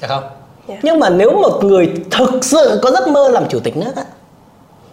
Được 0.03 0.09
không? 0.09 0.23
Yeah. 0.23 0.33
Dạ. 0.69 0.75
Nhưng 0.83 1.01
mà 1.01 1.11
nếu 1.11 1.31
một 1.31 1.65
người 1.65 1.93
thực 2.11 2.45
sự 2.45 2.81
có 2.83 2.91
giấc 2.91 3.09
mơ 3.09 3.29
làm 3.29 3.49
chủ 3.49 3.61
tịch 3.61 3.77
nước 3.77 3.97
á, 3.97 4.05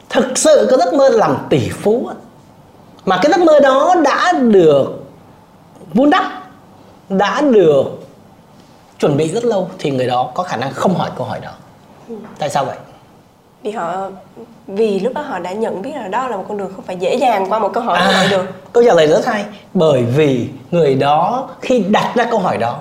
thực 0.09 0.37
sự 0.37 0.67
có 0.71 0.77
giấc 0.77 0.93
mơ 0.93 1.09
làm 1.09 1.37
tỷ 1.49 1.69
phú 1.69 2.09
mà 3.05 3.19
cái 3.21 3.31
giấc 3.31 3.41
mơ 3.41 3.59
đó 3.59 3.95
đã 4.03 4.31
được 4.31 5.03
vun 5.93 6.09
đắp 6.09 6.23
đã 7.09 7.41
được 7.41 7.83
chuẩn 8.99 9.17
bị 9.17 9.31
rất 9.31 9.45
lâu 9.45 9.69
thì 9.79 9.91
người 9.91 10.07
đó 10.07 10.31
có 10.33 10.43
khả 10.43 10.57
năng 10.57 10.73
không 10.73 10.95
hỏi 10.95 11.09
câu 11.17 11.27
hỏi 11.27 11.39
đó 11.39 11.51
ừ. 12.09 12.15
tại 12.39 12.49
sao 12.49 12.65
vậy 12.65 12.77
vì 13.63 13.71
họ 13.71 14.09
vì 14.67 14.99
lúc 14.99 15.13
đó 15.13 15.21
họ 15.21 15.39
đã 15.39 15.51
nhận 15.51 15.81
biết 15.81 15.91
là 15.95 16.07
đó 16.07 16.27
là 16.27 16.37
một 16.37 16.45
con 16.47 16.57
đường 16.57 16.71
không 16.75 16.85
phải 16.85 16.95
dễ 16.95 17.15
dàng 17.15 17.45
qua 17.49 17.59
một 17.59 17.71
câu 17.73 17.83
hỏi 17.83 17.97
à, 17.97 18.27
được. 18.31 18.45
câu 18.73 18.83
trả 18.87 18.93
lời 18.93 19.07
rất 19.07 19.25
hay. 19.25 19.45
Bởi 19.73 20.03
vì 20.03 20.47
người 20.71 20.95
đó 20.95 21.49
khi 21.61 21.79
đặt 21.79 22.11
ra 22.15 22.25
câu 22.31 22.39
hỏi 22.39 22.57
đó 22.57 22.77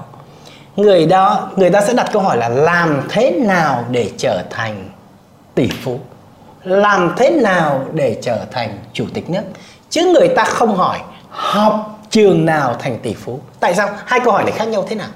người 0.76 1.06
đó 1.06 1.50
người 1.56 1.70
ta 1.70 1.80
sẽ 1.80 1.92
đặt 1.92 2.08
câu 2.12 2.22
hỏi 2.22 2.36
là 2.36 2.48
làm 2.48 3.02
thế 3.08 3.30
nào 3.30 3.84
để 3.90 4.10
trở 4.18 4.42
thành 4.50 4.88
tỷ 5.54 5.68
phú? 5.82 5.98
Làm 6.64 7.14
thế 7.16 7.30
nào 7.30 7.84
để 7.92 8.18
trở 8.22 8.44
thành 8.52 8.78
chủ 8.92 9.04
tịch 9.14 9.30
nước? 9.30 9.42
Chứ 9.90 10.12
người 10.18 10.28
ta 10.28 10.44
không 10.44 10.74
hỏi 10.76 10.98
học 11.28 11.98
trường 12.10 12.44
nào 12.44 12.76
thành 12.78 12.98
tỷ 13.02 13.14
phú. 13.14 13.40
Tại 13.60 13.74
sao? 13.74 13.88
Hai 14.04 14.20
câu 14.20 14.32
hỏi 14.32 14.42
này 14.42 14.52
khác 14.52 14.68
nhau 14.68 14.84
thế 14.88 14.96
nào 14.96 15.08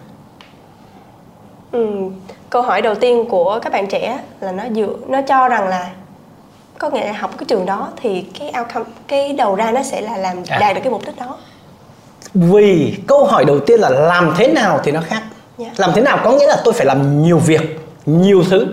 ừ, 1.77 2.11
câu 2.51 2.63
hỏi 2.63 2.83
đầu 2.83 2.95
tiên 2.95 3.25
của 3.29 3.59
các 3.63 3.73
bạn 3.73 3.87
trẻ 3.87 4.19
là 4.41 4.53
nó 4.53 4.65
dựa 4.75 4.95
nó 5.09 5.21
cho 5.23 5.49
rằng 5.49 5.69
là 5.69 5.91
có 6.79 6.91
nghĩa 6.91 7.07
là 7.07 7.13
học 7.13 7.31
cái 7.39 7.45
trường 7.49 7.67
đó 7.67 7.89
thì 8.03 8.25
cái 8.39 8.53
outcome 8.61 8.91
cái 9.09 9.33
đầu 9.33 9.55
ra 9.55 9.71
nó 9.71 9.83
sẽ 9.83 10.01
là 10.01 10.17
làm 10.17 10.37
à. 10.49 10.59
đạt 10.59 10.75
được 10.75 10.81
cái 10.85 10.93
mục 10.93 11.03
đích 11.07 11.17
đó 11.17 11.37
vì 12.35 12.97
câu 13.07 13.25
hỏi 13.25 13.45
đầu 13.45 13.61
tiên 13.61 13.81
là 13.81 13.91
làm 13.91 14.35
thế 14.37 14.47
nào 14.49 14.81
thì 14.85 14.93
nó 14.93 15.01
khác 15.01 15.23
yeah. 15.59 15.73
Dạ. 15.77 15.87
làm 15.87 15.91
thế 15.95 16.03
nào 16.03 16.19
có 16.25 16.33
nghĩa 16.33 16.47
là 16.47 16.57
tôi 16.65 16.75
phải 16.75 16.87
làm 16.87 17.23
nhiều 17.23 17.39
việc 17.39 17.81
nhiều 18.07 18.45
thứ 18.51 18.67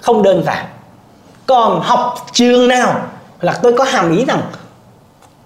không 0.00 0.22
đơn 0.22 0.42
giản 0.46 0.66
còn 1.46 1.80
học 1.80 2.14
trường 2.32 2.68
nào 2.68 3.00
là 3.40 3.58
tôi 3.62 3.72
có 3.72 3.84
hàm 3.84 4.16
ý 4.16 4.24
rằng 4.24 4.40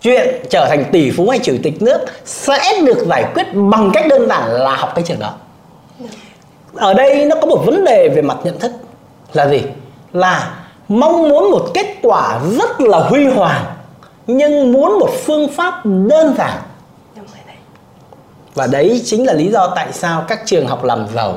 chuyện 0.03 0.43
trở 0.51 0.67
thành 0.69 0.85
tỷ 0.93 1.11
phú 1.11 1.29
hay 1.29 1.39
chủ 1.39 1.55
tịch 1.63 1.83
nước 1.83 2.01
sẽ 2.25 2.81
được 2.87 3.07
giải 3.09 3.25
quyết 3.35 3.47
bằng 3.55 3.91
cách 3.95 4.05
đơn 4.09 4.29
giản 4.29 4.51
là 4.51 4.77
học 4.77 4.93
cái 4.95 5.05
trường 5.09 5.19
đó 5.19 5.35
ở 6.75 6.95
đây 6.95 7.25
nó 7.25 7.37
có 7.41 7.47
một 7.47 7.63
vấn 7.67 7.85
đề 7.85 8.09
về 8.09 8.23
mặt 8.23 8.37
nhận 8.45 8.59
thức. 8.59 8.73
Là 9.33 9.49
gì? 9.49 9.63
Là 10.13 10.57
mong 10.89 11.29
muốn 11.29 11.51
một 11.51 11.67
kết 11.75 11.87
quả 12.03 12.41
rất 12.59 12.81
là 12.81 12.99
huy 12.99 13.27
hoàng 13.27 13.65
nhưng 14.27 14.73
muốn 14.73 14.99
một 14.99 15.11
phương 15.25 15.49
pháp 15.49 15.81
đơn 15.85 16.35
giản. 16.39 16.59
Và 18.55 18.67
đấy 18.67 19.03
chính 19.05 19.27
là 19.27 19.33
lý 19.33 19.49
do 19.49 19.73
tại 19.77 19.87
sao 19.93 20.25
các 20.29 20.43
trường 20.47 20.67
học 20.67 20.85
làm 20.85 21.07
giàu 21.15 21.35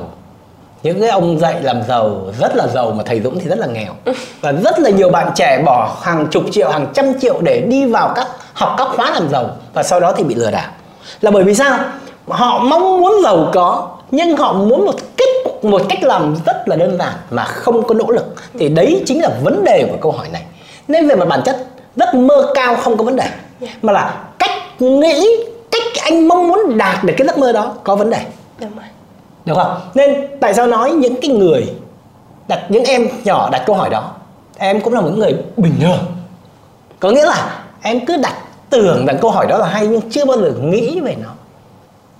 những 0.85 1.01
cái 1.01 1.09
ông 1.09 1.39
dạy 1.39 1.61
làm 1.61 1.83
giàu 1.87 2.21
rất 2.39 2.55
là 2.55 2.67
giàu 2.67 2.91
mà 2.91 3.03
thầy 3.03 3.21
Dũng 3.21 3.39
thì 3.39 3.47
rất 3.49 3.59
là 3.59 3.67
nghèo. 3.67 3.93
Và 4.41 4.51
rất 4.51 4.79
là 4.79 4.89
nhiều 4.89 5.09
bạn 5.09 5.31
trẻ 5.35 5.61
bỏ 5.65 5.97
hàng 6.01 6.27
chục 6.31 6.43
triệu 6.51 6.69
hàng 6.69 6.87
trăm 6.93 7.19
triệu 7.21 7.41
để 7.41 7.61
đi 7.69 7.85
vào 7.85 8.13
các 8.15 8.27
học 8.53 8.75
các 8.77 8.87
khóa 8.95 9.11
làm 9.11 9.29
giàu 9.29 9.49
và 9.73 9.83
sau 9.83 9.99
đó 9.99 10.13
thì 10.17 10.23
bị 10.23 10.35
lừa 10.35 10.51
đảo. 10.51 10.69
Là 11.21 11.31
bởi 11.31 11.43
vì 11.43 11.55
sao? 11.55 11.79
Họ 12.27 12.59
mong 12.59 13.01
muốn 13.01 13.21
giàu 13.23 13.49
có 13.53 13.87
nhưng 14.11 14.37
họ 14.37 14.53
muốn 14.53 14.85
một 14.85 14.95
cách 15.17 15.24
một 15.71 15.81
cách 15.89 16.03
làm 16.03 16.35
rất 16.45 16.67
là 16.67 16.75
đơn 16.75 16.97
giản 16.97 17.13
mà 17.29 17.43
không 17.43 17.87
có 17.87 17.95
nỗ 17.95 18.11
lực. 18.11 18.33
Thì 18.59 18.69
đấy 18.69 19.03
chính 19.05 19.21
là 19.21 19.29
vấn 19.43 19.63
đề 19.63 19.87
của 19.91 19.97
câu 20.01 20.11
hỏi 20.11 20.27
này. 20.33 20.43
Nên 20.87 21.07
về 21.07 21.15
mặt 21.15 21.25
bản 21.25 21.41
chất 21.45 21.67
rất 21.95 22.15
mơ 22.15 22.51
cao 22.55 22.75
không 22.75 22.97
có 22.97 23.03
vấn 23.03 23.15
đề. 23.15 23.27
Mà 23.81 23.93
là 23.93 24.23
cách 24.39 24.81
nghĩ 24.81 25.27
cách 25.71 25.83
anh 26.03 26.27
mong 26.27 26.47
muốn 26.47 26.77
đạt 26.77 27.03
được 27.03 27.13
cái 27.17 27.27
giấc 27.27 27.37
mơ 27.37 27.51
đó 27.51 27.73
có 27.83 27.95
vấn 27.95 28.09
đề. 28.09 28.21
Đúng 28.59 28.75
rồi. 28.75 28.85
Được 29.45 29.53
không? 29.55 29.79
Nên 29.95 30.27
tại 30.41 30.53
sao 30.53 30.67
nói 30.67 30.91
những 30.91 31.15
cái 31.21 31.31
người 31.31 31.73
đặt 32.47 32.61
những 32.69 32.83
em 32.83 33.07
nhỏ 33.23 33.49
đặt 33.51 33.63
câu 33.65 33.75
hỏi 33.75 33.89
đó 33.89 34.11
em 34.57 34.81
cũng 34.81 34.93
là 34.93 35.01
một 35.01 35.11
người 35.15 35.35
bình 35.57 35.75
thường. 35.81 35.99
Có 36.99 37.11
nghĩa 37.11 37.25
là 37.25 37.63
em 37.81 38.05
cứ 38.05 38.17
đặt 38.17 38.33
tưởng 38.69 39.05
rằng 39.05 39.17
câu 39.21 39.31
hỏi 39.31 39.45
đó 39.49 39.57
là 39.57 39.67
hay 39.67 39.87
nhưng 39.87 40.09
chưa 40.09 40.25
bao 40.25 40.37
giờ 40.37 40.51
nghĩ 40.61 40.99
về 40.99 41.15
nó 41.23 41.29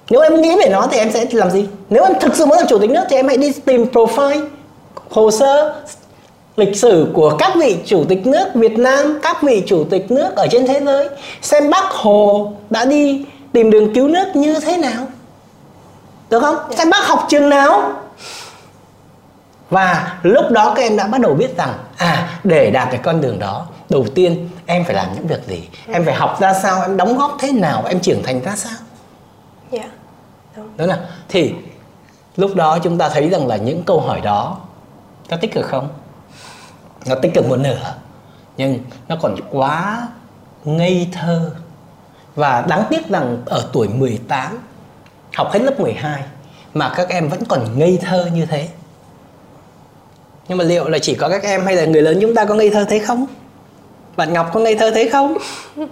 nếu 0.10 0.22
em 0.22 0.42
nghĩ 0.42 0.56
về 0.64 0.70
nó 0.70 0.88
thì 0.92 0.98
em 0.98 1.12
sẽ 1.12 1.26
làm 1.32 1.52
gì? 1.52 1.68
Nếu 1.90 2.04
em 2.04 2.14
thực 2.20 2.36
sự 2.36 2.46
muốn 2.46 2.58
làm 2.58 2.68
chủ 2.68 2.80
tịch 2.80 2.90
nước 2.90 3.04
thì 3.10 3.16
em 3.16 3.28
hãy 3.28 3.38
đi 3.38 3.52
tìm 3.52 3.86
profile 3.94 4.48
hồ 5.10 5.32
sơ 5.32 5.76
lịch 6.58 6.76
sử 6.76 7.08
của 7.14 7.36
các 7.40 7.52
vị 7.56 7.78
chủ 7.86 8.04
tịch 8.10 8.28
nước 8.28 8.48
Việt 8.56 8.78
Nam, 8.78 9.20
các 9.22 9.44
vị 9.44 9.64
chủ 9.68 9.86
tịch 9.90 10.12
nước 10.12 10.36
ở 10.36 10.48
trên 10.52 10.68
thế 10.68 10.82
giới 10.86 11.10
xem 11.42 11.70
Bác 11.70 11.92
Hồ 11.92 12.54
đã 12.70 12.86
đi 12.86 13.26
tìm 13.52 13.72
đường 13.72 13.94
cứu 13.96 14.08
nước 14.08 14.36
như 14.36 14.60
thế 14.60 14.78
nào. 14.78 15.08
Được 16.30 16.40
không? 16.40 16.56
Xem 16.78 16.90
bác 16.90 17.08
học 17.08 17.26
trường 17.30 17.50
nào. 17.50 17.94
Và 19.70 20.18
lúc 20.24 20.52
đó 20.52 20.74
các 20.76 20.82
em 20.82 20.98
đã 20.98 21.08
bắt 21.08 21.22
đầu 21.22 21.34
biết 21.34 21.58
rằng 21.58 21.74
à 21.98 22.40
để 22.44 22.72
đạt 22.72 22.88
cái 22.92 23.00
con 23.04 23.22
đường 23.22 23.40
đó 23.40 23.66
đầu 23.90 24.06
tiên 24.16 24.50
em 24.66 24.84
phải 24.86 24.96
làm 24.96 25.08
những 25.16 25.28
việc 25.28 25.48
gì? 25.48 25.68
Em 25.94 26.06
phải 26.06 26.14
học 26.14 26.38
ra 26.42 26.54
sao? 26.54 26.82
Em 26.82 26.98
đóng 26.98 27.18
góp 27.18 27.38
thế 27.40 27.52
nào? 27.52 27.84
Em 27.88 28.00
trưởng 28.00 28.24
thành 28.24 28.42
ra 28.42 28.56
sao 28.56 28.74
đúng 30.56 30.90
không 30.90 31.06
thì 31.30 31.54
lúc 32.38 32.56
đó 32.56 32.80
chúng 32.84 32.98
ta 32.98 33.10
thấy 33.10 33.30
rằng 33.30 33.48
là 33.48 33.58
những 33.58 33.84
câu 33.84 34.00
hỏi 34.00 34.22
đó 34.22 34.60
có 35.30 35.38
tích 35.38 35.54
cực 35.54 35.66
không? 35.66 35.88
Nó 37.06 37.16
tích 37.16 37.34
cực 37.34 37.50
một 37.50 37.60
nửa, 37.60 37.96
nhưng 38.58 38.80
nó 39.08 39.16
còn 39.22 39.36
quá 39.52 40.08
ngây 40.66 41.10
thơ. 41.12 41.52
Và 42.36 42.66
đáng 42.70 42.84
tiếc 42.90 43.10
rằng 43.10 43.38
ở 43.46 43.70
tuổi 43.74 43.88
18 43.88 44.60
học 45.36 45.52
hết 45.54 45.60
lớp 45.60 45.80
12 45.80 46.24
mà 46.74 46.94
các 46.96 47.10
em 47.10 47.30
vẫn 47.30 47.46
còn 47.46 47.80
ngây 47.80 48.00
thơ 48.02 48.30
như 48.34 48.46
thế. 48.46 48.68
Nhưng 50.48 50.58
mà 50.58 50.64
liệu 50.64 50.90
là 50.90 51.00
chỉ 51.00 51.16
có 51.16 51.30
các 51.30 51.44
em 51.44 51.66
hay 51.66 51.76
là 51.76 51.86
người 51.86 52.02
lớn 52.02 52.18
chúng 52.22 52.36
ta 52.36 52.46
có 52.46 52.56
ngây 52.56 52.70
thơ 52.70 52.86
thế 52.90 53.00
không? 53.00 53.26
Bạn 54.16 54.34
ngọc 54.34 54.50
có 54.54 54.60
ngây 54.60 54.76
thơ 54.76 54.92
thế 54.92 55.10
không? 55.12 55.38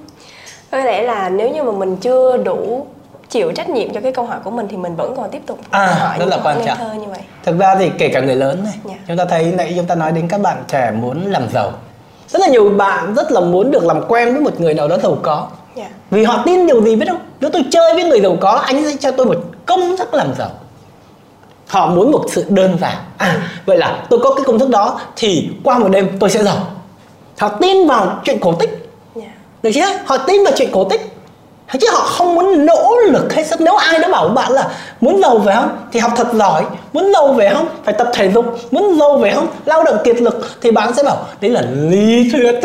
Có 0.71 0.79
lẽ 0.79 1.01
là 1.01 1.29
nếu 1.29 1.49
như 1.49 1.63
mà 1.63 1.71
mình 1.71 1.97
chưa 1.97 2.37
đủ 2.37 2.87
chịu 3.33 3.51
trách 3.51 3.69
nhiệm 3.69 3.93
cho 3.93 4.01
cái 4.01 4.11
câu 4.11 4.25
hỏi 4.25 4.39
của 4.43 4.51
mình 4.51 4.67
thì 4.69 4.77
mình 4.77 4.95
vẫn 4.95 5.15
còn 5.17 5.29
tiếp 5.29 5.41
tục 5.45 5.59
à, 5.69 5.85
hỏi 5.99 6.19
rất 6.19 6.25
là 6.25 6.37
quan 6.43 6.61
trọng 6.65 6.77
thơ 6.77 6.93
như 6.93 7.07
vậy 7.07 7.19
thực 7.43 7.59
ra 7.59 7.75
thì 7.79 7.91
kể 7.97 8.09
cả 8.13 8.19
người 8.19 8.35
lớn 8.35 8.63
này 8.63 8.73
yeah. 8.73 8.99
Dạ. 8.99 9.05
chúng 9.07 9.17
ta 9.17 9.25
thấy 9.25 9.53
nãy 9.57 9.73
chúng 9.77 9.85
ta 9.85 9.95
nói 9.95 10.11
đến 10.11 10.27
các 10.27 10.41
bạn 10.41 10.63
trẻ 10.67 10.91
muốn 10.91 11.31
làm 11.31 11.43
giàu 11.53 11.71
rất 12.27 12.41
là 12.41 12.47
nhiều 12.47 12.69
bạn 12.69 13.15
rất 13.15 13.31
là 13.31 13.39
muốn 13.39 13.71
được 13.71 13.85
làm 13.85 14.01
quen 14.07 14.33
với 14.33 14.41
một 14.41 14.61
người 14.61 14.73
nào 14.73 14.87
đó 14.87 14.97
giàu 15.03 15.17
có 15.21 15.47
yeah. 15.75 15.91
Dạ. 15.91 15.95
vì 16.11 16.23
họ 16.23 16.43
tin 16.45 16.67
điều 16.67 16.83
gì 16.83 16.95
biết 16.95 17.05
không 17.09 17.19
nếu 17.39 17.49
tôi 17.49 17.65
chơi 17.71 17.93
với 17.93 18.03
người 18.03 18.21
giàu 18.21 18.37
có 18.41 18.51
anh 18.51 18.83
sẽ 18.85 18.97
cho 18.99 19.11
tôi 19.11 19.25
một 19.25 19.37
công 19.65 19.97
thức 19.97 20.13
làm 20.13 20.33
giàu 20.37 20.49
họ 21.67 21.87
muốn 21.87 22.11
một 22.11 22.25
sự 22.31 22.45
đơn 22.49 22.77
giản 22.81 22.97
à 23.17 23.49
vậy 23.65 23.77
là 23.77 24.05
tôi 24.09 24.19
có 24.23 24.35
cái 24.35 24.43
công 24.45 24.59
thức 24.59 24.69
đó 24.69 24.99
thì 25.15 25.49
qua 25.63 25.79
một 25.79 25.89
đêm 25.89 26.17
tôi 26.19 26.29
sẽ 26.29 26.43
giàu 26.43 26.57
họ 27.37 27.49
tin 27.49 27.87
vào 27.87 28.19
chuyện 28.23 28.39
cổ 28.39 28.53
tích 28.53 28.69
yeah. 28.69 28.81
Dạ. 29.15 29.31
được 29.63 29.71
chưa 29.73 29.99
họ 30.05 30.17
tin 30.17 30.43
vào 30.43 30.53
chuyện 30.57 30.69
cổ 30.71 30.83
tích 30.83 31.12
chứ 31.71 31.87
họ 31.91 31.99
không 31.99 32.35
muốn 32.35 32.65
nỗ 32.65 32.95
lực 33.11 33.33
hết 33.33 33.47
sức. 33.47 33.61
Nếu 33.61 33.75
ai 33.75 33.99
đó 33.99 34.07
bảo 34.11 34.27
bạn 34.27 34.51
là 34.51 34.69
muốn 35.01 35.21
giàu 35.21 35.37
về 35.37 35.55
không 35.55 35.77
thì 35.91 35.99
học 35.99 36.11
thật 36.15 36.27
giỏi. 36.33 36.65
Muốn 36.93 37.11
giàu 37.13 37.33
về 37.33 37.51
không 37.53 37.67
phải 37.83 37.93
tập 37.97 38.07
thể 38.13 38.31
dục. 38.31 38.45
Muốn 38.71 38.99
giàu 38.99 39.17
về 39.17 39.31
không 39.31 39.47
lao 39.65 39.83
động 39.83 39.97
kiệt 40.03 40.21
lực 40.21 40.47
thì 40.61 40.71
bạn 40.71 40.93
sẽ 40.93 41.03
bảo 41.03 41.17
đấy 41.41 41.51
là 41.51 41.61
lý 41.61 42.29
thuyết. 42.31 42.59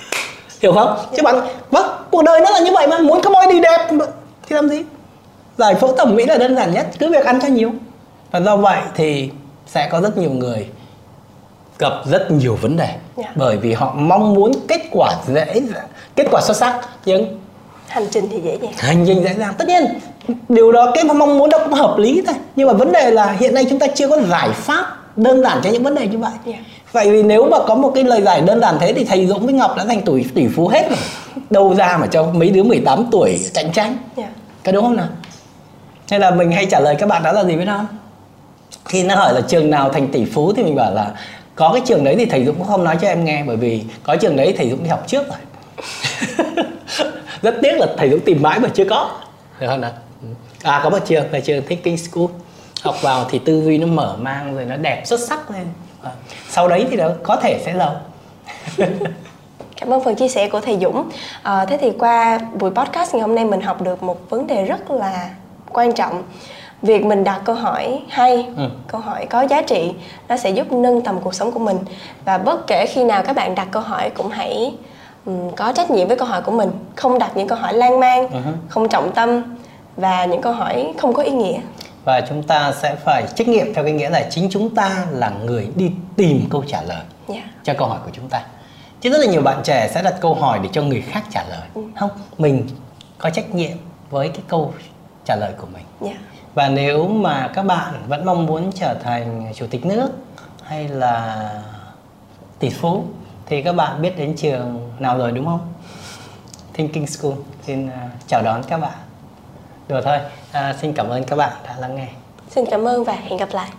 Hiểu 0.62 0.72
không? 0.72 0.98
Chứ 1.16 1.22
bạn 1.22 1.40
vâng 1.70 1.90
cuộc 2.10 2.22
đời 2.22 2.40
nó 2.40 2.50
là 2.50 2.58
như 2.58 2.72
vậy 2.72 2.86
mà 2.86 2.98
muốn 2.98 3.20
có 3.22 3.30
môi 3.30 3.46
đi 3.50 3.60
đẹp. 3.60 3.88
Thì 4.48 4.56
làm 4.56 4.68
gì? 4.68 4.82
Giải 5.58 5.74
phẫu 5.74 5.96
thẩm 5.96 6.14
mỹ 6.14 6.26
là 6.26 6.36
đơn 6.36 6.56
giản 6.56 6.74
nhất 6.74 6.86
cứ 6.98 7.10
việc 7.10 7.24
ăn 7.24 7.40
cho 7.42 7.48
nhiều. 7.48 7.70
Và 8.30 8.40
do 8.40 8.56
vậy 8.56 8.78
thì 8.94 9.30
sẽ 9.66 9.88
có 9.92 10.00
rất 10.00 10.18
nhiều 10.18 10.30
người 10.30 10.66
gặp 11.78 11.92
rất 12.06 12.30
nhiều 12.30 12.58
vấn 12.60 12.76
đề. 12.76 12.84
Yeah. 12.84 13.00
Dạ. 13.16 13.32
bởi 13.34 13.56
vì 13.56 13.72
họ 13.72 13.94
mong 13.96 14.34
muốn 14.34 14.52
kết 14.68 14.80
quả 14.90 15.14
dễ 15.26 15.60
kết 16.16 16.26
quả 16.30 16.40
xuất 16.44 16.56
sắc 16.56 16.80
nhưng 17.04 17.38
hành 17.88 18.06
trình 18.10 18.28
thì 18.30 18.40
dễ 18.44 18.58
dàng 18.62 18.72
hành 18.76 19.04
trình 19.06 19.22
dễ 19.24 19.34
dàng 19.38 19.54
tất 19.58 19.68
nhiên 19.68 19.84
điều 20.48 20.72
đó 20.72 20.90
cái 20.94 21.04
mong 21.04 21.38
muốn 21.38 21.50
đó 21.50 21.58
cũng 21.64 21.72
hợp 21.72 21.98
lý 21.98 22.22
thôi 22.26 22.34
nhưng 22.56 22.68
mà 22.68 22.72
vấn 22.72 22.92
đề 22.92 23.10
là 23.10 23.36
hiện 23.40 23.54
nay 23.54 23.66
chúng 23.70 23.78
ta 23.78 23.86
chưa 23.86 24.08
có 24.08 24.20
giải 24.30 24.50
pháp 24.52 24.98
đơn 25.16 25.42
giản 25.42 25.60
cho 25.64 25.70
những 25.70 25.82
vấn 25.82 25.94
đề 25.94 26.06
như 26.06 26.18
vậy 26.18 26.30
yeah. 26.44 26.58
Dạ. 26.58 26.64
vậy 26.92 27.10
vì 27.10 27.22
nếu 27.22 27.48
mà 27.50 27.58
có 27.66 27.74
một 27.74 27.92
cái 27.94 28.04
lời 28.04 28.22
giải 28.22 28.40
đơn 28.40 28.60
giản 28.60 28.76
thế 28.80 28.92
thì 28.92 29.04
thầy 29.04 29.26
Dũng 29.26 29.44
với 29.44 29.54
Ngọc 29.54 29.76
đã 29.76 29.84
thành 29.84 30.02
tuổi 30.02 30.24
tỷ 30.34 30.48
phú 30.48 30.68
hết 30.68 30.88
rồi 30.88 30.98
đâu 31.50 31.74
ra 31.74 31.96
mà 32.00 32.06
cho 32.06 32.22
mấy 32.32 32.50
đứa 32.50 32.62
18 32.62 33.04
tuổi 33.10 33.40
cạnh 33.54 33.72
tranh 33.72 33.86
yeah. 33.86 33.98
Dạ. 34.16 34.28
cái 34.64 34.72
đúng 34.72 34.84
không 34.84 34.96
nào 34.96 35.08
nên 36.10 36.20
là 36.20 36.30
mình 36.30 36.52
hay 36.52 36.66
trả 36.66 36.80
lời 36.80 36.96
các 36.98 37.08
bạn 37.08 37.22
đó 37.22 37.32
là 37.32 37.44
gì 37.44 37.56
biết 37.56 37.66
không 37.66 37.86
khi 38.84 39.02
nó 39.02 39.14
hỏi 39.14 39.34
là 39.34 39.40
trường 39.40 39.70
nào 39.70 39.90
thành 39.92 40.08
tỷ 40.08 40.24
phú 40.24 40.52
thì 40.52 40.62
mình 40.62 40.74
bảo 40.74 40.94
là 40.94 41.12
có 41.54 41.70
cái 41.72 41.82
trường 41.86 42.04
đấy 42.04 42.14
thì 42.18 42.26
thầy 42.26 42.44
Dũng 42.44 42.54
cũng 42.54 42.66
không 42.66 42.84
nói 42.84 42.96
cho 43.00 43.08
em 43.08 43.24
nghe 43.24 43.44
bởi 43.46 43.56
vì 43.56 43.82
có 44.02 44.16
trường 44.16 44.36
đấy 44.36 44.54
thầy 44.56 44.70
Dũng 44.70 44.82
đi 44.82 44.88
học 44.88 45.04
trước 45.06 45.24
rồi 45.28 45.38
rất 47.42 47.54
tiếc 47.62 47.78
là 47.78 47.86
thầy 47.96 48.10
Dũng 48.10 48.20
tìm 48.20 48.42
mãi 48.42 48.60
mà 48.60 48.68
chưa 48.74 48.84
có. 48.84 49.10
Được 49.60 49.66
không 49.68 49.80
nào? 49.80 49.92
À 50.62 50.80
có 50.84 50.90
một 50.90 50.98
trường 51.06 51.32
là 51.32 51.40
trường 51.40 51.66
Thinking 51.66 51.96
School. 51.96 52.26
Học 52.82 53.02
vào 53.02 53.26
thì 53.30 53.38
tư 53.38 53.62
duy 53.62 53.78
nó 53.78 53.86
mở 53.86 54.16
mang 54.20 54.54
rồi 54.54 54.64
nó 54.64 54.76
đẹp 54.76 55.02
xuất 55.06 55.20
sắc 55.20 55.50
lên. 55.50 55.66
À, 56.02 56.10
sau 56.48 56.68
đấy 56.68 56.86
thì 56.90 56.96
nó 56.96 57.08
có 57.22 57.36
thể 57.36 57.60
sẽ 57.64 57.74
giàu. 57.78 58.00
Cảm 59.76 59.92
ơn 59.92 60.04
phần 60.04 60.14
chia 60.14 60.28
sẻ 60.28 60.48
của 60.48 60.60
thầy 60.60 60.78
Dũng. 60.80 61.10
À, 61.42 61.64
thế 61.64 61.78
thì 61.80 61.92
qua 61.98 62.38
buổi 62.38 62.70
podcast 62.70 63.14
ngày 63.14 63.20
hôm 63.20 63.34
nay 63.34 63.44
mình 63.44 63.60
học 63.60 63.82
được 63.82 64.02
một 64.02 64.30
vấn 64.30 64.46
đề 64.46 64.64
rất 64.64 64.90
là 64.90 65.30
quan 65.72 65.92
trọng. 65.92 66.22
Việc 66.82 67.04
mình 67.04 67.24
đặt 67.24 67.40
câu 67.44 67.54
hỏi 67.54 68.02
hay 68.08 68.46
ừ. 68.56 68.68
câu 68.88 69.00
hỏi 69.00 69.26
có 69.26 69.42
giá 69.42 69.62
trị 69.62 69.92
nó 70.28 70.36
sẽ 70.36 70.50
giúp 70.50 70.72
nâng 70.72 71.00
tầm 71.00 71.20
cuộc 71.20 71.34
sống 71.34 71.52
của 71.52 71.58
mình. 71.58 71.78
Và 72.24 72.38
bất 72.38 72.66
kể 72.66 72.86
khi 72.86 73.04
nào 73.04 73.22
các 73.22 73.36
bạn 73.36 73.54
đặt 73.54 73.68
câu 73.70 73.82
hỏi 73.82 74.10
cũng 74.10 74.28
hãy 74.28 74.74
có 75.56 75.72
trách 75.72 75.90
nhiệm 75.90 76.08
với 76.08 76.16
câu 76.16 76.28
hỏi 76.28 76.42
của 76.42 76.52
mình 76.52 76.70
không 76.96 77.18
đặt 77.18 77.36
những 77.36 77.48
câu 77.48 77.58
hỏi 77.58 77.74
lan 77.74 78.00
man 78.00 78.26
uh-huh. 78.26 78.52
không 78.68 78.88
trọng 78.88 79.12
tâm 79.14 79.56
và 79.96 80.24
những 80.24 80.40
câu 80.40 80.52
hỏi 80.52 80.94
không 80.98 81.14
có 81.14 81.22
ý 81.22 81.30
nghĩa 81.30 81.60
và 82.04 82.20
chúng 82.28 82.42
ta 82.42 82.72
sẽ 82.72 82.94
phải 82.94 83.24
trách 83.34 83.48
nhiệm 83.48 83.74
theo 83.74 83.84
cái 83.84 83.92
nghĩa 83.92 84.10
là 84.10 84.26
chính 84.30 84.48
chúng 84.50 84.74
ta 84.74 85.06
là 85.10 85.30
người 85.44 85.68
đi 85.76 85.90
tìm 86.16 86.46
câu 86.50 86.64
trả 86.66 86.82
lời 86.82 87.02
yeah. 87.28 87.44
Dạ. 87.44 87.50
cho 87.64 87.74
câu 87.78 87.88
hỏi 87.88 87.98
của 88.04 88.10
chúng 88.12 88.28
ta 88.28 88.42
chứ 89.00 89.10
rất 89.10 89.18
là 89.18 89.26
nhiều 89.26 89.42
bạn 89.42 89.60
trẻ 89.64 89.90
sẽ 89.94 90.02
đặt 90.02 90.14
câu 90.20 90.34
hỏi 90.34 90.60
để 90.62 90.68
cho 90.72 90.82
người 90.82 91.00
khác 91.00 91.24
trả 91.30 91.44
lời 91.50 91.68
ừ. 91.74 91.82
không 91.96 92.10
mình 92.38 92.66
có 93.18 93.30
trách 93.30 93.54
nhiệm 93.54 93.76
với 94.10 94.28
cái 94.28 94.42
câu 94.48 94.72
trả 95.24 95.36
lời 95.36 95.52
của 95.58 95.66
mình 95.72 95.84
yeah. 96.00 96.16
Dạ. 96.20 96.40
và 96.54 96.68
nếu 96.68 97.08
mà 97.08 97.50
các 97.54 97.62
bạn 97.62 97.94
vẫn 98.08 98.24
mong 98.24 98.46
muốn 98.46 98.72
trở 98.72 98.94
thành 99.04 99.52
chủ 99.54 99.66
tịch 99.70 99.86
nước 99.86 100.08
hay 100.62 100.88
là 100.88 101.50
tỷ 102.58 102.70
phú 102.70 103.04
thì 103.48 103.62
các 103.62 103.72
bạn 103.72 104.02
biết 104.02 104.18
đến 104.18 104.36
trường 104.36 104.90
nào 104.98 105.18
rồi 105.18 105.32
đúng 105.32 105.44
không? 105.44 105.72
Thinking 106.72 107.06
School. 107.06 107.32
Xin 107.62 107.86
uh, 107.86 107.92
chào 108.26 108.42
đón 108.42 108.62
các 108.68 108.78
bạn. 108.78 108.92
Được 109.88 110.00
thôi. 110.04 110.18
Uh, 110.50 110.76
xin 110.80 110.92
cảm 110.92 111.08
ơn 111.08 111.24
các 111.24 111.36
bạn 111.36 111.52
đã 111.64 111.76
lắng 111.78 111.96
nghe. 111.96 112.08
Xin 112.50 112.64
cảm 112.70 112.88
ơn 112.88 113.04
và 113.04 113.12
hẹn 113.12 113.36
gặp 113.36 113.48
lại. 113.52 113.70